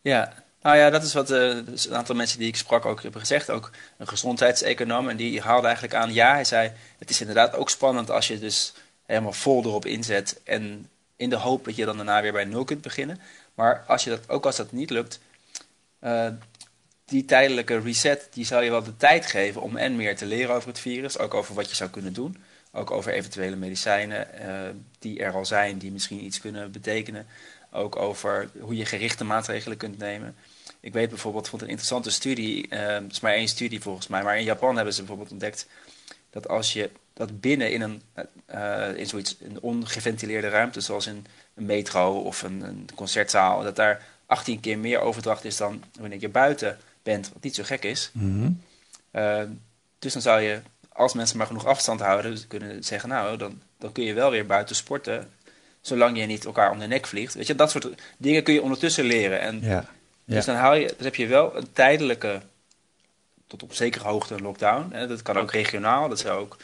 Ja, 0.00 0.32
nou 0.62 0.76
ja, 0.76 0.90
dat 0.90 1.02
is 1.02 1.12
wat 1.12 1.26
dus 1.26 1.88
een 1.88 1.94
aantal 1.94 2.14
mensen 2.14 2.38
die 2.38 2.48
ik 2.48 2.56
sprak 2.56 2.86
ook 2.86 3.02
hebben 3.02 3.20
gezegd. 3.20 3.50
Ook 3.50 3.70
een 3.98 4.08
gezondheidseconoom. 4.08 5.08
En 5.08 5.16
die 5.16 5.40
haalde 5.40 5.66
eigenlijk 5.66 5.94
aan, 5.96 6.12
ja, 6.12 6.32
hij 6.32 6.44
zei, 6.44 6.70
het 6.98 7.10
is 7.10 7.20
inderdaad 7.20 7.54
ook 7.54 7.70
spannend 7.70 8.10
als 8.10 8.28
je 8.28 8.38
dus 8.38 8.72
helemaal 9.06 9.32
vol 9.32 9.64
erop 9.64 9.86
inzet. 9.86 10.40
En 10.44 10.88
in 11.16 11.30
de 11.30 11.36
hoop 11.36 11.64
dat 11.64 11.76
je 11.76 11.84
dan 11.84 11.96
daarna 11.96 12.22
weer 12.22 12.32
bij 12.32 12.44
nul 12.44 12.64
kunt 12.64 12.80
beginnen. 12.80 13.20
Maar 13.54 13.84
als 13.86 14.04
je 14.04 14.10
dat, 14.10 14.28
ook 14.28 14.46
als 14.46 14.56
dat 14.56 14.72
niet 14.72 14.90
lukt, 14.90 15.20
eh, 15.98 16.28
die 17.04 17.24
tijdelijke 17.24 17.80
reset, 17.80 18.28
die 18.30 18.44
zou 18.44 18.64
je 18.64 18.70
wel 18.70 18.82
de 18.82 18.96
tijd 18.96 19.26
geven 19.26 19.62
om 19.62 19.76
en 19.76 19.96
meer 19.96 20.16
te 20.16 20.26
leren 20.26 20.54
over 20.54 20.68
het 20.68 20.78
virus. 20.78 21.18
Ook 21.18 21.34
over 21.34 21.54
wat 21.54 21.68
je 21.68 21.76
zou 21.76 21.90
kunnen 21.90 22.12
doen. 22.12 22.36
Ook 22.72 22.90
over 22.90 23.12
eventuele 23.12 23.56
medicijnen 23.56 24.28
die 24.98 25.18
er 25.18 25.32
al 25.32 25.46
zijn, 25.46 25.78
die 25.78 25.92
misschien 25.92 26.24
iets 26.24 26.40
kunnen 26.40 26.72
betekenen. 26.72 27.26
Ook 27.70 27.96
over 27.96 28.50
hoe 28.60 28.76
je 28.76 28.84
gerichte 28.84 29.24
maatregelen 29.24 29.76
kunt 29.76 29.98
nemen. 29.98 30.36
Ik 30.80 30.92
weet 30.92 31.08
bijvoorbeeld, 31.08 31.48
vond 31.48 31.62
een 31.62 31.68
interessante 31.68 32.10
studie, 32.10 32.66
het 32.68 33.12
is 33.12 33.20
maar 33.20 33.32
één 33.32 33.48
studie 33.48 33.80
volgens 33.80 34.06
mij, 34.06 34.22
maar 34.22 34.38
in 34.38 34.44
Japan 34.44 34.76
hebben 34.76 34.94
ze 34.94 35.00
bijvoorbeeld 35.00 35.30
ontdekt 35.30 35.66
dat 36.30 36.48
als 36.48 36.72
je 36.72 36.90
dat 37.14 37.40
binnen 37.40 37.72
in 37.72 37.80
een, 37.80 38.02
in 38.96 39.06
zoiets, 39.06 39.36
een 39.40 39.60
ongeventileerde 39.60 40.48
ruimte, 40.48 40.80
zoals 40.80 41.06
in 41.06 41.26
een 41.54 41.66
metro 41.66 42.20
of 42.20 42.42
een, 42.42 42.62
een 42.62 42.88
concertzaal, 42.94 43.62
dat 43.62 43.76
daar 43.76 44.02
18 44.26 44.60
keer 44.60 44.78
meer 44.78 45.00
overdracht 45.00 45.44
is 45.44 45.56
dan 45.56 45.82
wanneer 46.00 46.20
je 46.20 46.28
buiten 46.28 46.78
bent, 47.02 47.30
wat 47.32 47.42
niet 47.42 47.54
zo 47.54 47.62
gek 47.62 47.84
is. 47.84 48.10
Mhm. 48.12 48.50
Ehm, 49.10 49.48
dus 49.98 50.12
dan 50.12 50.22
zou 50.22 50.40
je, 50.40 50.60
als 50.88 51.14
mensen 51.14 51.36
maar 51.36 51.46
genoeg 51.46 51.66
afstand 51.66 52.00
houden, 52.00 52.46
kunnen 52.48 52.84
zeggen, 52.84 53.08
nou, 53.08 53.36
dan, 53.36 53.62
dan 53.78 53.92
kun 53.92 54.04
je 54.04 54.14
wel 54.14 54.30
weer 54.30 54.46
buiten 54.46 54.76
sporten, 54.76 55.30
zolang 55.80 56.18
je 56.18 56.26
niet 56.26 56.44
elkaar 56.44 56.70
om 56.70 56.78
de 56.78 56.86
nek 56.86 57.06
vliegt. 57.06 57.34
Weet 57.34 57.46
je, 57.46 57.54
dat 57.54 57.70
soort 57.70 57.88
dingen 58.16 58.42
kun 58.42 58.54
je 58.54 58.62
ondertussen 58.62 59.04
leren. 59.04 59.40
En 59.40 59.60
Ja. 59.62 59.84
Dus 60.24 60.44
dan, 60.44 60.56
haal 60.56 60.74
je, 60.74 60.86
dan 60.86 61.04
heb 61.04 61.14
je 61.14 61.26
wel 61.26 61.56
een 61.56 61.72
tijdelijke, 61.72 62.40
tot 63.46 63.62
op 63.62 63.74
zekere 63.74 64.04
hoogte, 64.04 64.34
een 64.34 64.42
lockdown. 64.42 64.92
Hè. 64.92 65.06
Dat 65.06 65.22
kan 65.22 65.38
ook 65.38 65.50
regionaal, 65.50 66.08
dat 66.08 66.18
zou 66.18 66.40
ook 66.40 66.56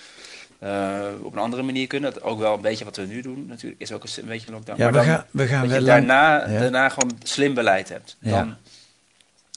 eh, 0.61 1.01
op 1.23 1.33
een 1.33 1.39
andere 1.39 1.63
manier 1.63 1.87
kunnen. 1.87 2.13
Dat 2.13 2.23
ook 2.23 2.39
wel 2.39 2.55
een 2.55 2.61
beetje 2.61 2.85
wat 2.85 2.97
we 2.97 3.03
nu 3.07 3.21
doen 3.23 3.47
natuurlijk, 3.47 3.81
is 3.81 3.93
ook 3.93 4.05
een, 4.05 4.25
beetje 4.27 4.47
een 4.47 4.53
lockdown. 4.53 4.79
Ja, 4.83 4.91
maar 4.91 5.01
we 5.01 5.07
dan, 5.07 5.17
gaan, 5.17 5.27
we 5.31 5.47
gaan 5.47 5.61
dat 5.61 5.71
wel 5.71 5.79
je 5.81 5.87
lang- 5.87 6.07
daarna, 6.07 6.51
Ja. 6.53 6.59
daarna 6.61 6.89
gewoon 6.89 7.19
slim 7.23 7.55
beleid 7.55 7.89
hebt. 7.89 8.17
Ja. 8.21 8.31
Dan, 8.31 8.57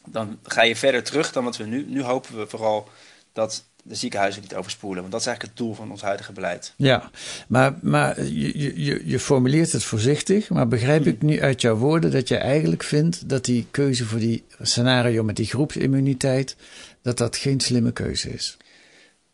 dan 0.05 0.39
ga 0.43 0.63
je 0.63 0.75
verder 0.75 1.03
terug 1.03 1.31
dan 1.31 1.43
wat 1.43 1.57
we 1.57 1.63
nu... 1.65 1.85
Nu 1.87 2.01
hopen 2.01 2.37
we 2.37 2.47
vooral 2.47 2.89
dat 3.33 3.63
de 3.83 3.95
ziekenhuizen 3.95 4.41
niet 4.41 4.55
overspoelen. 4.55 4.99
Want 4.99 5.11
dat 5.11 5.21
is 5.21 5.27
eigenlijk 5.27 5.57
het 5.57 5.65
doel 5.65 5.75
van 5.75 5.91
ons 5.91 6.01
huidige 6.01 6.31
beleid. 6.31 6.73
Ja, 6.75 7.09
maar, 7.47 7.73
maar 7.81 8.23
je, 8.23 8.59
je- 8.59 8.83
je, 8.83 9.01
je 9.05 9.19
formuleert 9.19 9.71
het 9.71 9.83
voorzichtig, 9.83 10.49
maar 10.49 10.67
begrijp 10.67 11.05
ik 11.05 11.21
nu 11.21 11.41
uit 11.41 11.61
jouw 11.61 11.75
woorden 11.75 12.11
dat 12.11 12.27
je 12.27 12.37
eigenlijk 12.37 12.83
vindt 12.83 13.29
dat 13.29 13.45
die 13.45 13.67
keuze 13.71 14.05
voor 14.05 14.19
die 14.19 14.43
scenario 14.61 15.23
met 15.23 15.35
die 15.35 15.45
groepsimmuniteit, 15.45 16.55
dat 17.01 17.17
dat 17.17 17.37
geen 17.37 17.59
slimme 17.59 17.91
keuze 17.91 18.29
is? 18.33 18.57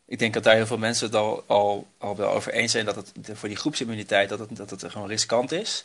Ik 0.10 0.20
denk 0.20 0.34
dat 0.34 0.44
daar 0.44 0.56
heel 0.56 0.66
veel 0.68 0.78
mensen 0.78 1.06
het 1.06 1.16
al, 1.16 1.44
al, 1.48 1.88
al 1.98 2.16
wel 2.16 2.30
over 2.32 2.54
eens 2.54 2.72
zijn... 2.72 2.86
dat 2.86 2.96
het 2.96 3.12
voor 3.34 3.48
die 3.50 3.58
groepsimmuniteit 3.58 4.30
dat 4.30 4.40
het, 4.40 4.56
dat 4.56 4.70
het 4.70 4.84
gewoon 4.92 5.08
riskant 5.08 5.52
is. 5.52 5.84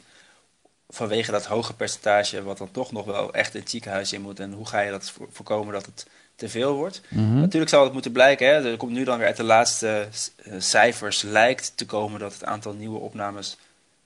Vanwege 0.88 1.30
dat 1.30 1.44
hoge 1.46 1.74
percentage 1.74 2.42
wat 2.42 2.58
dan 2.58 2.70
toch 2.70 2.92
nog 2.92 3.04
wel 3.04 3.34
echt 3.34 3.54
in 3.54 3.60
het 3.60 3.70
ziekenhuis 3.70 4.12
in 4.12 4.20
moet. 4.22 4.40
En 4.40 4.52
hoe 4.52 4.66
ga 4.66 4.80
je 4.80 4.90
dat 4.90 5.10
voor- 5.10 5.28
voorkomen 5.32 5.72
dat 5.72 5.87
het 5.87 6.06
te 6.37 6.48
veel 6.48 6.74
wordt? 6.74 7.00
Mhm. 7.08 7.40
Natuurlijk 7.40 7.70
zal 7.70 7.84
het 7.84 7.92
moeten 7.92 8.12
blijken. 8.12 8.46
Hè? 8.46 8.70
Er 8.70 8.76
komt 8.76 8.92
nu 8.92 9.04
dan 9.04 9.18
weer 9.18 9.26
uit 9.26 9.37
de 9.37 9.42
laatste 9.42 10.08
eh, 10.37 10.52
cijfers 10.58 11.22
lijkt 11.22 11.72
te 11.74 11.87
komen 11.87 12.20
dat 12.20 12.32
het 12.32 12.44
aantal 12.44 12.72
nieuwe 12.72 12.98
opnames 12.98 13.56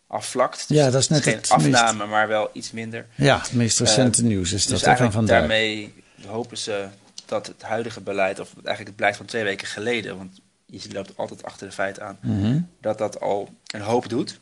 afvlakt. 0.07 0.69
Dus 0.69 0.77
Ja, 0.77 0.91
dat 0.91 1.01
is 1.01 1.09
net 1.09 1.23
geen 1.23 1.33
het 1.37 1.51
meest- 1.57 1.75
afname, 1.75 2.07
maar 2.07 2.29
wel 2.29 2.51
iets 2.53 2.71
minder. 2.71 3.07
Ja, 3.15 3.39
het 3.41 3.53
meest 3.53 3.79
recente 3.79 4.25
nieuws 4.25 4.53
is 4.53 4.67
dat 4.67 4.79
dus 4.79 4.81
hè, 4.89 4.97
van 4.97 5.03
eigenlijk 5.03 5.29
daarmee 5.29 5.95
hopen 6.27 6.59
ze 6.59 6.87
dat 7.29 7.47
het 7.47 7.63
huidige 7.63 8.01
beleid, 8.01 8.39
of 8.41 8.53
eigenlijk 8.55 8.87
het 8.87 8.97
beleid 8.97 9.17
van 9.17 9.27
twee 9.27 9.45
weken 9.45 9.67
geleden, 9.67 10.17
want 10.17 10.41
je 10.67 10.93
loopt 10.93 11.17
altijd 11.17 11.43
achter 11.45 11.67
de 11.67 11.73
feiten 11.73 12.03
aan, 12.05 12.19
Mhm. 12.23 12.61
dat 12.81 12.99
dat 12.99 13.21
al 13.21 13.49
een 13.67 13.81
hoop 13.81 14.09
doet. 14.09 14.39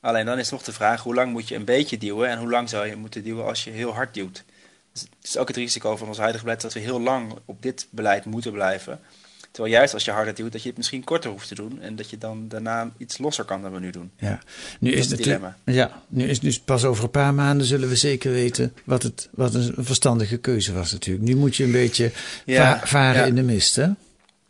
Alleen 0.00 0.26
dan 0.26 0.38
is 0.38 0.50
nog 0.50 0.62
de 0.62 0.72
vraag, 0.72 1.02
hoe 1.02 1.14
lang 1.14 1.32
moet 1.32 1.48
je 1.48 1.54
een 1.54 1.64
beetje 1.64 1.98
duwen 1.98 2.28
en 2.28 2.38
hoe 2.38 2.50
lang 2.50 2.68
zou 2.68 2.86
je 2.86 2.96
moeten 2.96 3.24
duwen 3.24 3.44
als 3.44 3.64
je 3.64 3.70
heel 3.70 3.92
hard 3.94 4.14
duwt? 4.14 4.44
Dus 4.92 5.00
het 5.02 5.10
is 5.22 5.36
ook 5.36 5.48
het 5.48 5.56
risico 5.56 5.96
van 5.96 6.08
ons 6.08 6.18
huidige 6.18 6.44
beleid 6.44 6.60
dat 6.62 6.72
we 6.72 6.80
heel 6.80 7.00
lang 7.00 7.38
op 7.44 7.62
dit 7.62 7.86
beleid 7.90 8.24
moeten 8.24 8.52
blijven. 8.52 9.00
Terwijl 9.54 9.74
juist 9.74 9.94
als 9.94 10.04
je 10.04 10.10
harder 10.10 10.34
duwt, 10.34 10.52
dat 10.52 10.62
je 10.62 10.68
het 10.68 10.76
misschien 10.76 11.04
korter 11.04 11.30
hoeft 11.30 11.48
te 11.48 11.54
doen 11.54 11.80
en 11.80 11.96
dat 11.96 12.10
je 12.10 12.18
dan 12.18 12.48
daarna 12.48 12.90
iets 12.98 13.18
losser 13.18 13.44
kan 13.44 13.62
dan 13.62 13.72
we 13.72 13.80
nu 13.80 13.90
doen. 13.90 14.10
Ja, 14.18 14.40
nu 14.80 14.90
Dat 14.90 14.98
is 14.98 15.04
het 15.04 15.14
het 15.14 15.22
dilemma. 15.22 15.56
Ja, 15.64 16.02
nu 16.08 16.24
is 16.28 16.40
dus 16.40 16.60
pas 16.60 16.84
over 16.84 17.04
een 17.04 17.10
paar 17.10 17.34
maanden 17.34 17.66
zullen 17.66 17.88
we 17.88 17.96
zeker 17.96 18.32
weten 18.32 18.74
wat, 18.84 19.02
het, 19.02 19.28
wat 19.32 19.54
een 19.54 19.74
verstandige 19.78 20.36
keuze 20.36 20.72
was 20.72 20.92
natuurlijk. 20.92 21.24
Nu 21.24 21.36
moet 21.36 21.56
je 21.56 21.64
een 21.64 21.72
beetje 21.72 22.10
Ja, 22.44 22.78
va- 22.78 22.86
varen 22.86 23.20
ja. 23.20 23.26
in 23.26 23.34
de 23.34 23.42
mist, 23.42 23.76
hè? 23.76 23.86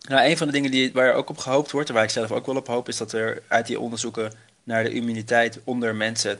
Nou, 0.09 0.29
een 0.29 0.37
van 0.37 0.47
de 0.47 0.53
dingen 0.53 0.71
die, 0.71 0.93
waar 0.93 1.14
ook 1.14 1.29
op 1.31 1.38
gehoopt 1.38 1.71
wordt, 1.71 1.88
en 1.88 1.95
waar 1.95 2.05
ik 2.05 2.11
zelf 2.11 2.31
ook 2.33 2.47
wel 2.47 2.57
op 2.57 2.67
hoop, 2.67 2.88
is 2.88 2.97
dat 2.97 3.12
er 3.12 3.43
uit 3.49 3.67
die 3.67 3.81
onderzoeken 3.81 4.33
naar 4.62 4.85
de 4.85 4.90
immuniteit 4.93 5.61
onder 5.64 5.95
mensen 5.95 6.38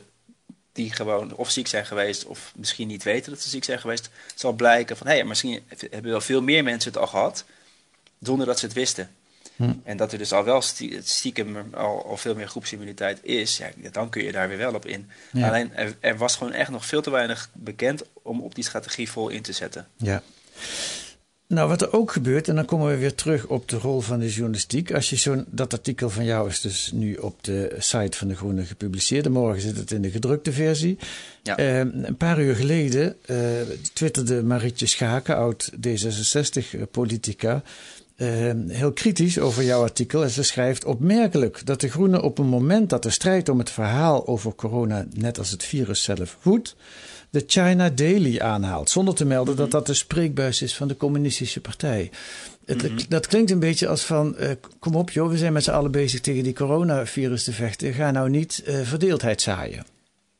die 0.71 0.91
gewoon 0.91 1.35
of 1.35 1.49
ziek 1.51 1.67
zijn 1.67 1.85
geweest 1.85 2.25
of 2.25 2.53
misschien 2.55 2.87
niet 2.87 3.03
weten 3.03 3.31
dat 3.31 3.41
ze 3.41 3.49
ziek 3.49 3.63
zijn 3.63 3.79
geweest, 3.79 4.09
zal 4.35 4.53
blijken 4.53 4.97
van 4.97 5.07
hé, 5.07 5.13
hey, 5.13 5.23
misschien 5.25 5.59
hebben 5.89 6.11
wel 6.11 6.21
veel 6.21 6.41
meer 6.41 6.63
mensen 6.63 6.91
het 6.91 7.01
al 7.01 7.07
gehad 7.07 7.45
zonder 8.25 8.45
dat 8.45 8.59
ze 8.59 8.65
het 8.65 8.75
wisten. 8.75 9.09
Hm. 9.55 9.73
En 9.83 9.97
dat 9.97 10.11
er 10.11 10.17
dus 10.17 10.33
al 10.33 10.43
wel 10.43 10.61
stie- 10.61 10.99
stiekem 11.03 11.57
al, 11.73 12.05
al 12.05 12.17
veel 12.17 12.35
meer 12.35 12.47
groepsimmuniteit 12.47 13.19
is, 13.21 13.57
ja, 13.57 13.69
dan 13.91 14.09
kun 14.09 14.23
je 14.23 14.31
daar 14.31 14.47
weer 14.47 14.57
wel 14.57 14.73
op 14.73 14.85
in. 14.85 15.09
Ja. 15.31 15.47
Alleen 15.47 15.73
er, 15.75 15.95
er 15.99 16.17
was 16.17 16.35
gewoon 16.35 16.53
echt 16.53 16.69
nog 16.69 16.85
veel 16.85 17.01
te 17.01 17.09
weinig 17.09 17.49
bekend 17.53 18.03
om 18.21 18.41
op 18.41 18.55
die 18.55 18.63
strategie 18.63 19.11
vol 19.11 19.29
in 19.29 19.41
te 19.41 19.51
zetten. 19.53 19.87
Ja. 19.97 20.21
Nou, 21.47 21.69
wat 21.69 21.81
er 21.81 21.93
ook 21.93 22.11
gebeurt, 22.11 22.47
en 22.47 22.55
dan 22.55 22.65
komen 22.65 22.87
we 22.87 22.97
weer 22.97 23.15
terug 23.15 23.47
op 23.47 23.69
de 23.69 23.77
rol 23.77 24.01
van 24.01 24.19
de 24.19 24.29
journalistiek. 24.29 24.93
Als 24.93 25.09
je 25.09 25.15
zo'n, 25.15 25.45
dat 25.49 25.73
artikel 25.73 26.09
van 26.09 26.25
jou 26.25 26.49
is 26.49 26.61
dus 26.61 26.91
nu 26.93 27.15
op 27.15 27.43
de 27.43 27.75
site 27.77 28.17
van 28.17 28.27
De 28.27 28.35
Groene 28.35 28.65
gepubliceerd. 28.65 29.25
En 29.25 29.31
morgen 29.31 29.61
zit 29.61 29.77
het 29.77 29.91
in 29.91 30.01
de 30.01 30.11
gedrukte 30.11 30.51
versie. 30.51 30.97
Ja. 31.43 31.57
Eh, 31.57 31.77
een 31.77 32.15
paar 32.17 32.41
uur 32.41 32.55
geleden 32.55 33.15
eh, 33.25 33.37
twitterde 33.93 34.43
Marietje 34.43 34.85
Schaken, 34.85 35.35
oud 35.35 35.71
D66-politica, 35.87 37.61
eh, 38.15 38.51
heel 38.67 38.93
kritisch 38.93 39.39
over 39.39 39.63
jouw 39.63 39.81
artikel. 39.81 40.23
En 40.23 40.29
ze 40.29 40.43
schrijft 40.43 40.85
opmerkelijk 40.85 41.65
dat 41.65 41.81
de 41.81 41.89
Groene 41.89 42.21
op 42.21 42.37
een 42.37 42.45
moment 42.45 42.89
dat 42.89 43.03
de 43.03 43.09
strijd 43.09 43.49
om 43.49 43.59
het 43.59 43.69
verhaal 43.69 44.27
over 44.27 44.55
corona, 44.55 45.05
net 45.13 45.37
als 45.37 45.51
het 45.51 45.63
virus 45.63 46.03
zelf, 46.03 46.37
woedt, 46.41 46.75
de 47.29 47.43
China 47.47 47.89
Daily 47.89 48.39
aanhaalt. 48.39 48.89
Zonder 48.89 49.15
te 49.15 49.25
melden 49.25 49.55
dat 49.55 49.71
dat 49.71 49.85
de 49.85 49.93
spreekbuis 49.93 50.61
is 50.61 50.75
van 50.75 50.87
de 50.87 50.97
Communistische 50.97 51.61
Partij. 51.61 52.11
Het, 52.65 53.05
Dat 53.09 53.27
klinkt 53.27 53.51
een 53.51 53.59
beetje 53.59 53.87
als 53.87 54.03
van: 54.03 54.37
eh, 54.37 54.51
kom 54.79 54.95
op, 54.95 55.09
joh, 55.09 55.29
we 55.29 55.37
zijn 55.37 55.53
met 55.53 55.63
z'n 55.63 55.71
allen 55.71 55.91
bezig 55.91 56.21
tegen 56.21 56.43
die 56.43 56.53
coronavirus 56.53 57.43
te 57.43 57.51
vechten. 57.51 57.93
Ga 57.93 58.11
nou 58.11 58.29
niet 58.29 58.63
eh, 58.65 58.81
verdeeldheid 58.81 59.41
zaaien. 59.41 59.85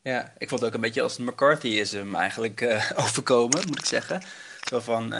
Ja, 0.01 0.33
ik 0.37 0.49
vond 0.49 0.61
het 0.61 0.69
ook 0.69 0.75
een 0.75 0.81
beetje 0.81 1.01
als 1.01 1.17
McCarthyism 1.17 2.15
eigenlijk 2.15 2.61
eh, 2.61 2.91
overkomen, 3.05 3.63
moet 3.67 3.79
ik 3.79 3.85
zeggen. 3.85 4.21
Zo 4.69 4.79
van, 4.79 5.13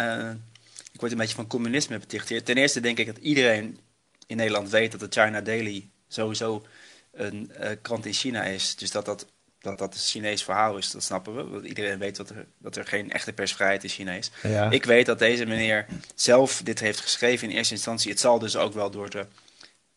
ik 0.96 1.02
word 1.02 1.12
een 1.12 1.18
beetje 1.18 1.36
van 1.36 1.48
communisme 1.48 2.00
beticht. 2.00 2.46
Ten 2.46 2.58
eerste 2.58 2.80
denk 2.80 2.98
ik 2.98 3.06
dat 3.06 3.18
iedereen 3.18 3.80
in 4.28 4.38
Nederland 4.38 4.70
weet 4.70 4.92
dat 4.92 5.00
de 5.00 5.22
China 5.22 5.42
Daily 5.42 5.90
sowieso 6.08 6.66
een 7.12 7.52
eh, 7.52 7.72
krant 7.82 8.06
in 8.06 8.14
China 8.14 8.44
is. 8.44 8.76
Dus 8.76 8.92
dat 8.92 9.06
dat, 9.06 9.28
dat 9.60 9.78
dat 9.78 9.94
een 9.94 10.00
Chinees 10.00 10.44
verhaal 10.44 10.78
is, 10.78 10.92
dat 10.92 11.04
snappen 11.04 11.36
we. 11.36 11.44
Want 11.44 11.66
iedereen 11.66 12.00
weet 12.00 12.16
dat 12.16 12.30
er, 12.30 12.46
dat 12.58 12.76
er 12.76 12.86
geen 12.86 13.12
echte 13.12 13.34
persvrijheid 13.34 13.84
in 13.84 13.90
China 13.90 14.12
is. 14.12 14.32
Ja. 14.44 14.70
Ik 14.70 14.86
weet 14.86 15.06
dat 15.06 15.20
deze 15.20 15.46
meneer 15.46 15.86
zelf 16.16 16.62
dit 16.64 16.80
heeft 16.80 17.00
geschreven 17.00 17.50
in 17.50 17.56
eerste 17.56 17.74
instantie. 17.74 18.12
Het 18.12 18.20
zal 18.20 18.40
dus 18.40 18.56
ook 18.56 18.74
wel 18.74 18.92
door 18.92 19.10
de, 19.10 19.26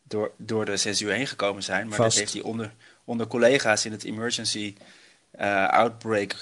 door, 0.03 0.31
door 0.37 0.65
de 0.65 0.77
censuur 0.77 1.11
heen 1.11 1.27
gekomen 1.27 1.63
zijn. 1.63 1.87
Maar 1.87 1.97
Vast. 1.97 2.09
dat 2.09 2.19
heeft 2.19 2.33
hij 2.33 2.41
onder, 2.41 2.73
onder 3.03 3.27
collega's 3.27 3.85
in 3.85 3.91
het 3.91 4.03
emergency 4.03 4.75
eh, 5.31 5.67
outbreak 5.67 6.35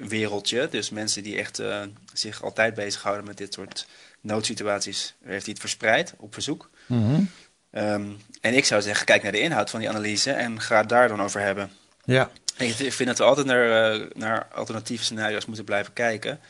wereldje. 0.00 0.68
Dus 0.68 0.90
mensen 0.90 1.22
die 1.22 1.38
echt 1.38 1.58
eh, 1.58 1.82
zich 2.12 2.42
altijd 2.42 2.74
bezighouden 2.74 3.24
met 3.26 3.36
dit 3.36 3.54
soort 3.54 3.86
noodsituaties. 4.20 5.14
Heeft 5.24 5.44
hij 5.44 5.52
het 5.52 5.60
verspreid 5.60 6.14
op 6.16 6.32
verzoek. 6.32 6.70
Mhm. 6.86 7.22
Ehm, 7.70 8.10
en 8.40 8.54
ik 8.54 8.64
zou 8.64 8.82
zeggen, 8.82 9.06
kijk 9.06 9.22
naar 9.22 9.32
de 9.32 9.40
inhoud 9.40 9.70
van 9.70 9.80
die 9.80 9.88
analyse 9.88 10.32
en 10.32 10.60
ga 10.60 10.78
het 10.78 10.88
daar 10.88 11.08
dan 11.08 11.22
over 11.22 11.40
hebben. 11.40 11.70
Ja, 12.04 12.30
Ik 12.56 12.92
vind 12.92 13.08
dat 13.08 13.18
we 13.18 13.24
altijd 13.24 13.46
naar, 13.46 13.92
eh, 13.92 14.06
naar 14.14 14.46
alternatieve 14.52 15.04
scenario's 15.04 15.46
moeten 15.46 15.64
blijven 15.64 15.92
kijken. 15.92 16.40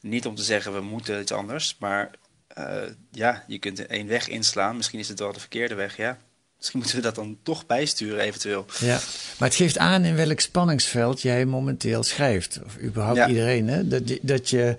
Niet 0.00 0.26
om 0.26 0.34
te 0.34 0.42
zeggen 0.42 0.72
we 0.72 0.80
moeten 0.80 1.20
iets 1.20 1.32
anders, 1.32 1.76
maar 1.78 2.10
eh, 2.46 2.82
ja, 3.10 3.44
je 3.46 3.58
kunt 3.58 3.86
één 3.86 4.06
weg 4.06 4.28
inslaan. 4.28 4.76
Misschien 4.76 4.98
is 4.98 5.08
het 5.08 5.18
wel 5.18 5.32
de 5.32 5.40
verkeerde 5.40 5.74
weg, 5.74 5.96
ja. 5.96 6.18
Misschien 6.60 6.78
moeten 6.80 6.96
we 6.98 7.02
dat 7.02 7.14
dan 7.14 7.38
toch 7.42 7.66
bijsturen 7.66 8.20
eventueel. 8.20 8.66
ja. 8.80 9.00
Maar 9.38 9.48
het 9.48 9.54
geeft 9.56 9.78
aan 9.78 10.04
in 10.04 10.14
welk 10.16 10.40
spanningsveld 10.40 11.22
jij 11.22 11.44
momenteel 11.44 12.02
schrijft. 12.02 12.60
Of 12.66 12.78
überhaupt 12.78 13.16
Ja. 13.18 13.28
iedereen. 13.28 13.68
Hè? 13.68 13.88
Dat, 13.88 14.08
je- 14.08 14.18
dat 14.22 14.50
je. 14.50 14.76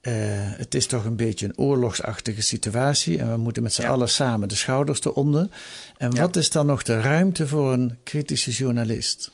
eh, 0.00 0.12
het 0.58 0.74
is 0.74 0.86
toch 0.86 1.04
een 1.04 1.16
beetje 1.16 1.46
een 1.46 1.58
oorlogsachtige 1.58 2.42
situatie. 2.42 3.18
En 3.18 3.30
we 3.30 3.36
moeten 3.36 3.62
met 3.62 3.74
z'n 3.74 3.82
Ja. 3.82 3.88
allen 3.88 4.08
samen 4.08 4.48
de 4.48 4.54
schouders 4.54 5.04
eronder. 5.04 5.48
En 5.98 6.10
Ja. 6.12 6.20
wat 6.20 6.36
is 6.36 6.50
dan 6.50 6.66
nog 6.66 6.82
de 6.82 7.00
ruimte 7.00 7.46
voor 7.48 7.72
een 7.72 7.98
kritische 8.04 8.50
journalist? 8.50 9.30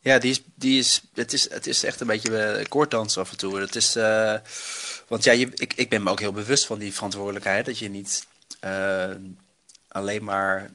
Ja, 0.00 0.18
die 0.18 0.30
is, 0.30 0.42
die 0.54 0.78
is, 0.78 1.02
het, 1.14 1.32
is, 1.32 1.50
het 1.50 1.66
is 1.66 1.82
echt 1.84 2.00
een 2.00 2.06
beetje 2.06 2.56
uh, 2.58 2.64
koorddans 2.68 3.18
af 3.18 3.30
en 3.30 3.36
toe. 3.36 3.60
Het 3.60 3.76
is, 3.76 3.96
eh, 3.96 4.34
want 5.08 5.24
ja, 5.24 5.32
je, 5.32 5.48
ik, 5.54 5.72
ik 5.76 5.88
ben 5.88 6.02
me 6.02 6.10
ook 6.10 6.20
heel 6.20 6.32
bewust 6.32 6.66
van 6.66 6.78
die 6.78 6.92
verantwoordelijkheid. 6.94 7.66
Dat 7.66 7.78
je 7.78 7.88
niet 7.90 8.26
alleen 9.88 10.24
maar 10.24 10.70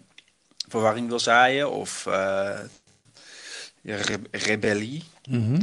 verwarring 0.76 1.08
wil 1.08 1.20
zaaien 1.20 1.72
of 1.72 2.06
eh, 2.06 2.60
re- 3.84 4.20
rebellie. 4.32 5.04
Mhm. 5.30 5.62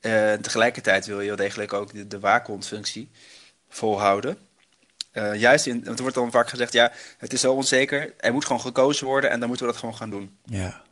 Eh, 0.00 0.32
tegelijkertijd 0.32 1.06
wil 1.06 1.20
je 1.20 1.26
wel 1.26 1.36
degelijk 1.36 1.72
ook 1.72 1.92
de, 1.92 2.06
de 2.06 2.18
waakhondfunctie 2.20 3.10
volhouden. 3.68 4.38
eh, 5.10 5.34
juist 5.34 5.66
in, 5.66 5.84
want 5.84 5.96
er 5.96 6.00
wordt 6.02 6.16
dan 6.16 6.30
vaak 6.30 6.48
gezegd, 6.48 6.72
ja, 6.72 6.92
het 7.18 7.32
is 7.32 7.40
zo 7.40 7.52
onzeker, 7.52 8.14
er 8.18 8.32
moet 8.32 8.44
gewoon 8.44 8.60
gekozen 8.60 9.06
worden 9.06 9.30
en 9.30 9.38
dan 9.38 9.48
moeten 9.48 9.66
we 9.66 9.72
dat 9.72 9.80
gewoon 9.80 9.96
gaan 9.96 10.10
doen. 10.10 10.38
Ja. 10.44 10.82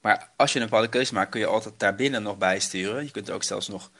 Maar 0.00 0.30
als 0.36 0.52
je 0.52 0.58
een 0.58 0.64
bepaalde 0.64 0.88
keuze 0.88 1.14
maakt, 1.14 1.30
kun 1.30 1.40
je 1.40 1.46
altijd 1.46 1.74
daarbinnen 1.78 2.22
nog 2.22 2.38
bijsturen. 2.38 3.04
Je 3.04 3.10
kunt 3.10 3.30
ook 3.30 3.42
zelfs 3.42 3.68
nog 3.68 3.90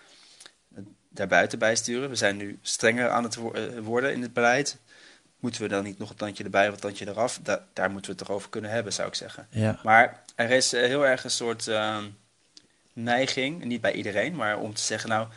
daarbuiten 1.09 1.59
bijsturen. 1.59 2.09
We 2.09 2.17
zijn 2.17 2.37
nu 2.37 2.59
strenger 2.63 3.09
aan 3.09 3.25
het 3.25 3.35
wo- 3.35 3.81
worden 3.81 4.13
in 4.13 4.23
het 4.23 4.33
beleid. 4.33 4.77
Moeten 5.41 5.63
we 5.63 5.69
dan 5.69 5.85
niet 5.85 5.99
nog 5.99 6.11
een 6.11 6.17
tandje 6.17 6.45
erbij 6.45 6.69
of 6.69 6.75
een 6.75 6.81
tandje 6.81 7.09
eraf? 7.09 7.39
Da- 7.43 7.65
daar 7.73 7.91
moeten 7.91 8.11
we 8.11 8.17
het 8.17 8.27
toch 8.27 8.37
over 8.37 8.51
kunnen 8.51 8.71
hebben, 8.71 8.93
zou 8.93 9.09
ik 9.09 9.15
zeggen. 9.15 9.47
Ja. 9.51 9.81
Maar 9.83 10.23
er 10.35 10.51
is 10.51 10.73
eh, 10.73 10.83
heel 10.83 11.07
erg 11.07 11.25
een 11.25 11.31
soort 11.31 11.69
ehm, 11.69 12.05
neiging, 12.93 13.65
niet 13.65 13.81
bij 13.81 13.93
iedereen, 13.93 14.35
maar 14.35 14.59
om 14.59 14.75
te 14.75 14.83
zeggen, 14.83 15.09
nou, 15.09 15.29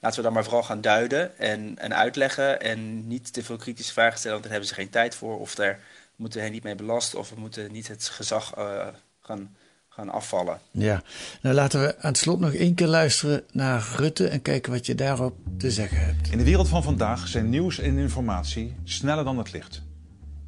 laten 0.00 0.16
we 0.18 0.24
dan 0.24 0.32
maar 0.32 0.44
vooral 0.44 0.62
gaan 0.62 0.80
duiden 0.80 1.38
en, 1.38 1.78
en 1.78 1.94
uitleggen 1.94 2.60
en 2.60 3.06
niet 3.08 3.32
te 3.32 3.42
veel 3.42 3.56
kritische 3.56 3.92
vragen 3.92 4.18
stellen, 4.18 4.32
want 4.32 4.42
daar 4.42 4.52
hebben 4.52 4.70
ze 4.70 4.80
geen 4.80 4.90
tijd 4.90 5.14
voor. 5.14 5.40
Of 5.40 5.54
daar 5.54 5.80
moeten 6.16 6.38
we 6.38 6.44
hen 6.44 6.54
niet 6.54 6.62
mee 6.62 6.74
belasten 6.74 7.18
of 7.18 7.30
we 7.30 7.40
moeten 7.40 7.72
niet 7.72 7.88
het 7.88 8.08
gezag 8.08 8.54
eh, 8.54 8.88
gaan, 9.20 9.56
gaan 9.94 10.10
afvallen. 10.10 10.58
Ja, 10.70 11.02
nou 11.42 11.54
laten 11.54 11.80
we 11.80 11.98
aan 11.98 12.10
het 12.10 12.18
slot 12.18 12.40
nog 12.40 12.52
één 12.52 12.74
keer 12.74 12.86
luisteren 12.86 13.42
naar 13.50 13.92
Rutte 13.96 14.28
en 14.28 14.42
kijken 14.42 14.72
wat 14.72 14.86
je 14.86 14.94
daarop 14.94 15.36
te 15.58 15.70
zeggen 15.70 16.04
hebt. 16.04 16.30
In 16.30 16.38
de 16.38 16.44
wereld 16.44 16.68
van 16.68 16.82
vandaag 16.82 17.28
zijn 17.28 17.48
nieuws 17.48 17.78
en 17.78 17.98
informatie 17.98 18.76
sneller 18.84 19.24
dan 19.24 19.38
het 19.38 19.52
licht. 19.52 19.82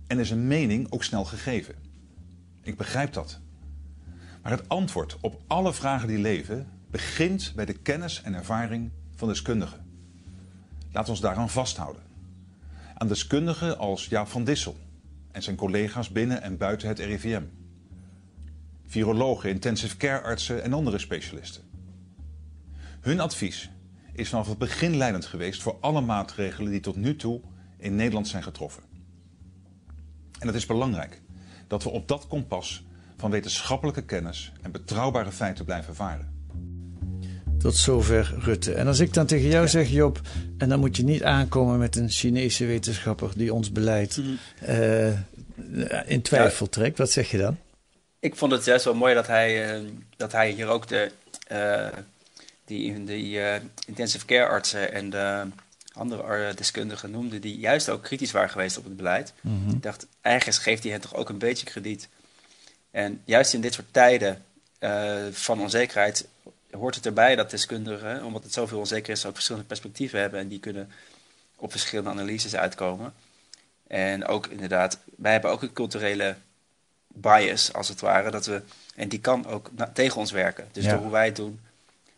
En 0.07 0.19
is 0.19 0.31
een 0.31 0.47
mening 0.47 0.87
ook 0.91 1.05
snel 1.05 1.25
gegeven. 1.25 1.75
Ik 2.63 2.77
begrijp 2.77 3.13
dat. 3.13 3.39
Maar 4.43 4.53
het 4.53 4.69
antwoord 4.69 5.17
op 5.21 5.41
alle 5.47 5.73
vragen 5.73 6.09
die 6.09 6.19
leven 6.19 6.69
begint 6.91 7.53
bij 7.57 7.65
de 7.65 7.73
kennis 7.73 8.23
en 8.23 8.35
ervaring 8.35 8.91
van 9.17 9.29
deskundigen. 9.29 9.87
Laat 10.93 11.09
ons 11.09 11.21
daaraan 11.21 11.51
vasthouden. 11.51 12.03
Aan 12.95 13.09
deskundigen 13.09 13.79
als 13.79 14.07
Jaap 14.07 14.29
van 14.29 14.45
Dissel 14.45 14.77
en 15.33 15.43
zijn 15.43 15.57
collega's 15.57 16.11
binnen 16.11 16.43
en 16.43 16.57
buiten 16.57 16.89
het 16.89 16.99
RIVM. 16.99 17.43
Virologen, 18.87 19.51
intensive 19.51 19.97
care 19.97 20.21
artsen 20.21 20.63
en 20.63 20.73
andere 20.73 20.99
specialisten. 20.99 21.63
Hun 23.01 23.21
advies 23.21 23.71
is 24.13 24.29
vanaf 24.29 24.49
het 24.49 24.59
begin 24.59 24.97
leidend 24.97 25.25
geweest 25.27 25.63
voor 25.63 25.77
alle 25.81 26.01
maatregelen 26.01 26.71
die 26.71 26.81
tot 26.81 26.97
nu 26.97 27.17
toe 27.17 27.41
in 27.79 27.97
Nederland 27.97 28.29
zijn 28.29 28.43
getroffen. 28.43 28.83
En 30.39 30.47
het 30.47 30.57
is 30.57 30.67
belangrijk 30.67 31.23
dat 31.67 31.83
we 31.83 31.91
op 31.91 32.09
dat 32.09 32.27
kompas 32.27 32.85
van 33.17 33.31
wetenschappelijke 33.31 34.05
kennis 34.05 34.53
en 34.63 34.71
betrouwbare 34.71 35.33
feiten 35.33 35.65
blijven 35.65 35.95
varen. 35.95 36.33
Tot 37.59 37.77
zover 37.77 38.35
Rutte. 38.39 38.75
En 38.75 38.87
als 38.87 39.01
ik 39.01 39.13
dan 39.15 39.27
tegen 39.27 39.49
jou 39.49 39.69
zeg, 39.69 39.89
Job, 39.89 40.21
en 40.59 40.69
dan 40.69 40.81
moet 40.81 40.97
je 40.97 41.05
niet 41.05 41.23
aankomen 41.23 41.79
met 41.79 41.97
een 41.97 42.11
Chinese 42.11 42.67
wetenschapper 42.67 43.33
die 43.37 43.55
ons 43.55 43.73
beleid 43.73 44.21
eh, 44.61 45.07
in 46.07 46.23
twijfel 46.23 46.69
trekt, 46.69 46.99
wat 46.99 47.11
zeg 47.11 47.31
je 47.31 47.39
dan? 47.39 47.57
Ik 48.25 48.37
vond 48.37 48.53
het 48.53 48.65
juist 48.65 48.85
wel 48.85 48.95
mooi 48.95 49.15
dat 49.15 49.27
hij, 49.27 49.75
eh, 49.75 49.83
dat 50.17 50.33
hij 50.33 50.51
hier 50.51 50.69
ook 50.69 50.89
de, 50.89 51.11
eh, 51.47 51.89
die, 52.65 53.05
die 53.05 53.41
eh, 53.41 53.61
intensive 53.87 54.27
care 54.27 54.47
artsen 54.47 54.93
en 54.93 55.11
de 55.11 55.47
andere 55.93 56.55
deskundigen 56.55 57.11
noemde, 57.11 57.39
die 57.39 57.59
juist 57.59 57.89
ook 57.89 58.03
kritisch 58.03 58.31
waren 58.31 58.51
geweest 58.51 58.79
op 58.79 58.85
het 58.85 58.97
beleid. 58.97 59.33
Ik 59.71 59.83
dacht, 59.83 60.07
ergens 60.21 60.59
geeft 60.59 60.83
hij 60.83 60.93
hen 60.93 61.01
toch 61.01 61.15
ook 61.15 61.29
een 61.29 61.39
beetje 61.39 61.67
krediet. 61.67 62.09
En 62.91 63.21
juist 63.25 63.55
in 63.55 63.61
dit 63.61 63.75
soort 63.75 63.93
tijden 63.93 64.45
van 65.33 65.61
onzekerheid 65.61 66.29
hoort 66.71 66.95
het 66.95 67.07
erbij 67.07 67.37
dat 67.37 67.51
deskundigen, 67.51 68.25
omdat 68.25 68.43
het 68.43 68.53
zoveel 68.53 68.79
onzeker 68.79 69.13
is, 69.13 69.27
ook 69.27 69.35
verschillende 69.35 69.67
perspectieven 69.67 70.21
hebben 70.21 70.41
en 70.41 70.49
die 70.49 70.61
kunnen 70.61 70.91
op 71.57 71.71
verschillende 71.71 72.11
analyses 72.11 72.57
uitkomen. 72.57 73.15
En 73.87 74.27
ook 74.27 74.47
inderdaad, 74.47 74.99
wij 75.17 75.33
hebben 75.33 75.51
ook 75.51 75.63
een 75.63 75.73
culturele 75.73 76.37
bias, 77.15 77.73
als 77.73 77.89
het 77.89 78.01
ware, 78.01 78.31
dat 78.31 78.47
we, 78.47 78.63
en 78.95 79.09
die 79.09 79.21
kan 79.21 79.47
ook 79.47 79.71
tegen 79.93 80.17
ons 80.21 80.31
werken. 80.31 80.69
Dus 80.73 80.85
Ja. 80.85 80.91
door 80.91 81.01
hoe 81.01 81.11
wij 81.11 81.25
het 81.25 81.37
doen. 81.37 81.61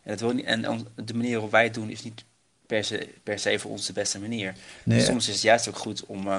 En, 0.02 0.10
het 0.10 0.20
wil 0.20 0.32
niet, 0.32 0.44
en 0.44 0.86
de 0.94 1.14
manier 1.14 1.32
waarop 1.32 1.50
wij 1.50 1.64
het 1.64 1.74
doen 1.74 1.90
is 1.90 2.02
niet 2.02 2.24
per 2.66 2.84
se, 2.84 3.08
per 3.22 3.38
se 3.38 3.58
voor 3.58 3.70
ons 3.70 3.86
de 3.86 3.92
beste 3.92 4.20
manier. 4.20 4.54
Nee. 4.82 4.98
Dus 4.98 5.06
soms 5.06 5.28
is 5.28 5.34
het 5.34 5.42
juist 5.42 5.68
ook 5.68 5.78
goed 5.78 6.04
om 6.06 6.28
eh, 6.28 6.38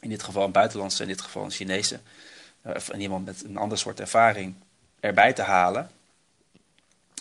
in 0.00 0.08
dit 0.08 0.22
geval 0.22 0.44
een 0.44 0.52
buitenlandse, 0.52 1.02
in 1.02 1.08
dit 1.08 1.20
geval 1.20 1.44
een 1.44 1.50
Chinese, 1.50 2.00
eh, 2.62 2.74
of 2.74 2.88
iemand 2.88 3.24
met 3.24 3.44
een 3.44 3.56
ander 3.56 3.78
soort 3.78 4.00
ervaring 4.00 4.54
erbij 5.00 5.32
te 5.32 5.42
halen. 5.42 5.90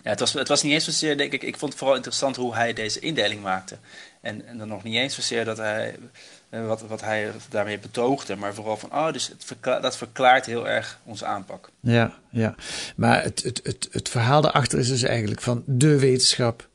Ja, 0.03 0.09
het, 0.11 0.19
was, 0.19 0.33
het 0.33 0.47
was 0.47 0.63
niet 0.63 0.73
eens 0.73 0.83
zozeer, 0.83 1.17
denk 1.17 1.31
ik, 1.31 1.43
ik 1.43 1.57
vond 1.57 1.71
het 1.71 1.79
vooral 1.79 1.95
interessant 1.95 2.35
hoe 2.35 2.55
hij 2.55 2.73
deze 2.73 2.99
indeling 2.99 3.41
maakte. 3.41 3.77
En, 4.21 4.47
en 4.47 4.57
dan 4.57 4.67
nog 4.67 4.83
niet 4.83 4.95
eens 4.95 5.15
zozeer 5.15 5.45
dat 5.45 5.57
hij, 5.57 5.95
eh, 6.55 6.67
wat, 6.67 6.81
wat 6.81 7.01
hij 7.01 7.31
daarmee 7.49 7.79
betoogde, 7.79 8.35
maar 8.35 8.53
vooral 8.53 8.77
van, 8.77 8.91
oh, 8.91 9.11
dus 9.13 9.27
het 9.27 9.43
verkla- 9.45 9.79
dat 9.79 9.97
verklaart 9.97 10.45
heel 10.45 10.67
erg 10.67 10.99
onze 11.03 11.25
aanpak. 11.25 11.69
Ja, 11.79 12.13
ja. 12.29 12.55
Maar 12.95 13.23
het, 13.23 13.43
het, 13.43 13.59
het, 13.63 13.87
het 13.91 14.09
verhaal 14.09 14.41
daarachter 14.41 14.79
is 14.79 14.87
dus 14.87 15.03
eigenlijk 15.03 15.41
van 15.41 15.63
de 15.65 15.99
wetenschap 15.99 16.67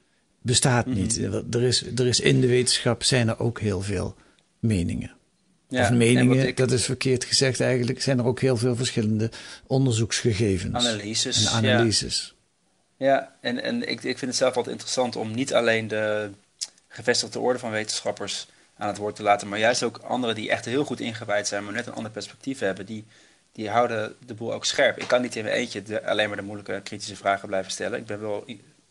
bestaat 0.42 0.86
niet. 0.86 1.16
Er, 1.52 1.62
is, 1.62 1.86
er 1.86 2.06
is 2.06 2.20
in 2.20 2.40
de 2.40 2.46
wetenschap 2.46 3.02
zijn 3.02 3.28
er 3.28 3.38
ook 3.38 3.60
heel 3.60 3.80
veel 3.82 4.14
meningen. 4.58 5.12
Ja, 5.68 5.82
of 5.82 5.88
en 5.88 5.96
meningen, 5.96 6.46
ik- 6.46 6.56
dat 6.56 6.70
is 6.70 6.84
verkeerd 6.84 7.24
gezegd 7.24 7.60
eigenlijk, 7.60 8.02
zijn 8.02 8.18
er 8.18 8.24
ook 8.24 8.40
heel 8.40 8.56
veel 8.56 8.76
verschillende 8.76 9.30
onderzoeksgegevens. 9.66 10.74
Analyses, 10.86 11.36
En 11.52 11.62
ja. 11.62 11.74
analyses. 11.74 12.34
Ja, 12.96 13.34
en, 13.40 13.62
en 13.62 13.82
ik, 13.88 14.02
ik 14.02 14.18
vind 14.18 14.20
het 14.30 14.36
zelf 14.36 14.54
altijd 14.56 14.72
interessant 14.74 15.16
om 15.16 15.34
niet 15.34 15.54
alleen 15.54 15.88
de 15.88 16.30
gevestigde 16.88 17.38
orde 17.38 17.58
van 17.58 17.70
wetenschappers 17.70 18.46
aan 18.80 18.88
het 18.88 18.96
woord 18.96 19.16
te 19.16 19.22
laten, 19.22 19.48
maar 19.48 19.58
juist 19.58 19.82
ook 19.82 19.98
anderen 19.98 20.34
die 20.34 20.50
echt 20.50 20.64
heel 20.64 20.84
goed 20.84 21.00
ingewijd 21.00 21.48
zijn, 21.48 21.64
maar 21.64 21.72
net 21.72 21.86
een 21.86 21.92
ander 21.94 22.12
perspectief 22.12 22.58
hebben, 22.58 22.86
die, 22.86 23.04
die 23.52 23.68
houden 23.70 24.16
de 24.26 24.34
boel 24.34 24.52
ook 24.52 24.64
scherp. 24.64 24.98
Ik 24.98 25.08
kan 25.08 25.22
niet 25.22 25.36
in 25.36 25.44
mijn 25.44 25.56
eentje 25.56 25.82
de- 25.82 26.04
alleen 26.06 26.28
maar 26.28 26.36
de 26.36 26.42
moeilijke 26.42 26.80
kritische 26.84 27.16
vragen 27.16 27.48
blijven 27.48 27.70
stellen. 27.72 27.98
Ik 27.98 28.06
ben 28.06 28.20
wel 28.20 28.44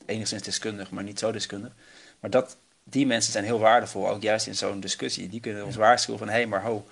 enigszins 0.05 0.41
deskundig, 0.43 0.89
maar 0.89 1.03
niet 1.03 1.19
zo 1.19 1.31
deskundig. 1.31 1.71
Maar 2.19 2.29
dat, 2.29 2.57
die 2.83 3.05
mensen 3.05 3.31
zijn 3.31 3.43
heel 3.43 3.59
waardevol, 3.59 4.09
ook 4.09 4.21
juist 4.21 4.47
in 4.47 4.55
zo'n 4.55 4.79
discussie. 4.79 5.29
Die 5.29 5.39
kunnen 5.39 5.65
ons 5.65 5.75
waarschuwen 5.75 6.19
van, 6.19 6.29
hé, 6.29 6.33
hey, 6.35 6.45
maar 6.47 6.61
ho, 6.63 6.87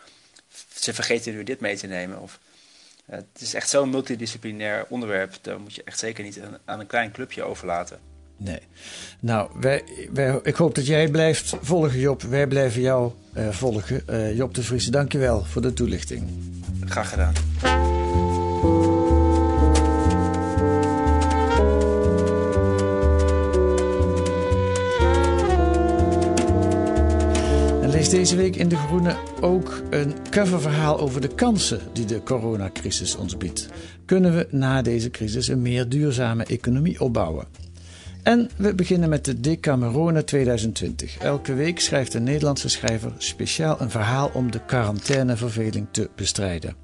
ze 0.76 0.94
vergeten 0.94 1.34
nu 1.34 1.44
dit 1.44 1.60
mee 1.60 1.78
te 1.78 1.88
nemen. 1.88 2.20
Of, 2.22 2.40
eh, 3.06 3.16
het 3.16 3.42
is 3.42 3.54
echt 3.54 3.70
zo'n 3.70 3.90
multidisciplinair 3.90 4.86
onderwerp, 4.90 5.34
daar 5.42 5.60
moet 5.60 5.76
je 5.76 5.84
echt 5.84 6.00
zeker 6.00 6.24
niet 6.24 6.42
aan, 6.42 6.58
aan 6.66 6.80
een 6.80 6.88
klein 6.88 7.12
clubje 7.12 7.44
overlaten. 7.44 8.00
Nee. 8.38 8.60
Nou, 9.20 9.50
wij, 9.60 9.84
wij, 10.14 10.40
ik 10.44 10.56
hoop 10.56 10.76
dat 10.76 10.86
jij 10.86 11.08
blijft 11.08 11.56
volgen, 11.62 12.00
Job. 12.00 12.22
Wij 12.22 12.48
blijven 12.48 12.82
jou 12.82 13.12
eh, 13.34 13.50
volgen. 13.50 14.08
Eh, 14.08 14.36
Job 14.38 14.54
de 14.54 14.64
Vries, 14.64 14.86
dankjewel 14.86 15.44
voor 15.44 15.62
de 15.62 15.74
toelichting. 15.74 16.24
Graag 16.86 17.10
gedaan. 17.10 17.34
En 27.82 27.90
lees 27.90 28.10
deze 28.10 28.36
week 28.36 28.56
in 28.56 28.68
De 28.68 28.76
Groene 28.76 29.16
ook 29.42 29.82
een 29.90 30.14
coververhaal 30.30 31.00
over 31.00 31.22
de 31.22 31.36
kansen 31.36 31.80
die 31.94 32.06
de 32.06 32.24
coronacrisis 32.24 33.16
ons 33.16 33.38
biedt. 33.38 33.70
Kunnen 34.06 34.36
we 34.36 34.48
na 34.52 34.82
deze 34.82 35.10
crisis 35.10 35.48
een 35.48 35.62
meer 35.62 35.90
duurzame 35.90 36.44
economie 36.44 37.00
opbouwen? 37.00 37.67
En 38.28 38.50
we 38.58 38.76
beginnen 38.76 39.10
met 39.10 39.26
de 39.26 39.40
Decamerone 39.40 40.24
2020. 40.24 41.18
Elke 41.18 41.54
week 41.54 41.80
schrijft 41.80 42.14
een 42.14 42.24
Nederlandse 42.24 42.70
schrijver 42.70 43.12
speciaal 43.18 43.82
een 43.82 43.90
verhaal 43.90 44.32
om 44.34 44.52
de 44.52 44.66
quarantaineverveling 44.66 45.88
te 45.92 46.10
bestrijden. 46.16 46.76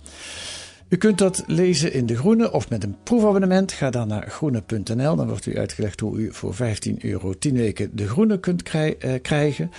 U 0.89 0.97
kunt 0.97 1.17
dat 1.17 1.43
lezen 1.47 1.93
in 1.93 2.05
De 2.05 2.15
Groene 2.15 2.51
of 2.51 2.69
met 2.69 2.83
een 2.83 2.97
proefabonnement. 3.03 3.71
Ga 3.71 3.89
dan 3.89 4.07
naar 4.07 4.29
groene.nl. 4.29 5.15
Dan 5.15 5.27
wordt 5.27 5.45
u 5.45 5.57
uitgelegd 5.57 5.99
hoe 5.99 6.17
u 6.17 6.33
voor 6.33 6.53
15 6.53 7.05
euro 7.05 7.33
10 7.33 7.55
weken 7.55 7.95
De 7.95 8.07
Groene 8.07 8.39
kunt 8.39 8.69
eh, 8.69 9.21
krijgen. 9.21 9.71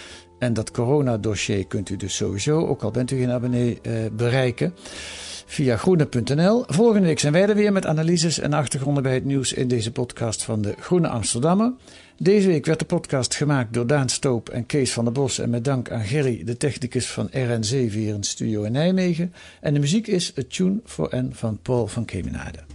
En 0.44 0.52
dat 0.52 0.70
coronadossier 0.70 1.66
kunt 1.66 1.90
u 1.90 1.96
dus 1.96 2.16
sowieso, 2.16 2.66
ook 2.66 2.82
al 2.82 2.90
bent 2.90 3.10
u 3.10 3.18
geen 3.18 3.30
abonnee, 3.30 3.78
eh, 3.82 3.92
bereiken 4.12 4.74
via 5.46 5.76
groene.nl. 5.76 6.64
Volgende 6.66 7.06
week 7.06 7.18
zijn 7.18 7.32
wij 7.32 7.48
er 7.48 7.54
weer 7.54 7.72
met 7.72 7.86
analyses 7.86 8.38
en 8.38 8.52
achtergronden 8.52 9.02
bij 9.02 9.14
het 9.14 9.24
nieuws 9.24 9.52
in 9.52 9.68
deze 9.68 9.92
podcast 9.92 10.42
van 10.42 10.62
de 10.62 10.74
Groene 10.78 11.08
Amsterdammer. 11.08 11.72
Deze 12.18 12.48
week 12.48 12.66
werd 12.66 12.78
de 12.78 12.84
podcast 12.84 13.34
gemaakt 13.34 13.72
door 13.72 13.86
Daan 13.86 14.08
Stoop 14.08 14.48
en 14.48 14.66
Kees 14.66 14.92
van 14.92 15.04
der 15.04 15.12
Bos 15.12 15.38
en 15.38 15.50
met 15.50 15.64
dank 15.64 15.90
aan 15.90 16.04
Gerry, 16.04 16.44
de 16.44 16.56
technicus 16.56 17.06
van 17.06 17.28
RN7 17.30 17.68
hier 17.68 18.14
in 18.14 18.22
studio 18.22 18.62
in 18.62 18.72
Nijmegen. 18.72 19.32
En 19.60 19.74
de 19.74 19.80
muziek 19.80 20.06
is 20.06 20.32
A 20.38 20.42
Tune 20.48 20.80
for 20.84 21.16
N 21.16 21.30
van 21.32 21.58
Paul 21.62 21.86
van 21.86 22.04
Kemenade. 22.04 22.73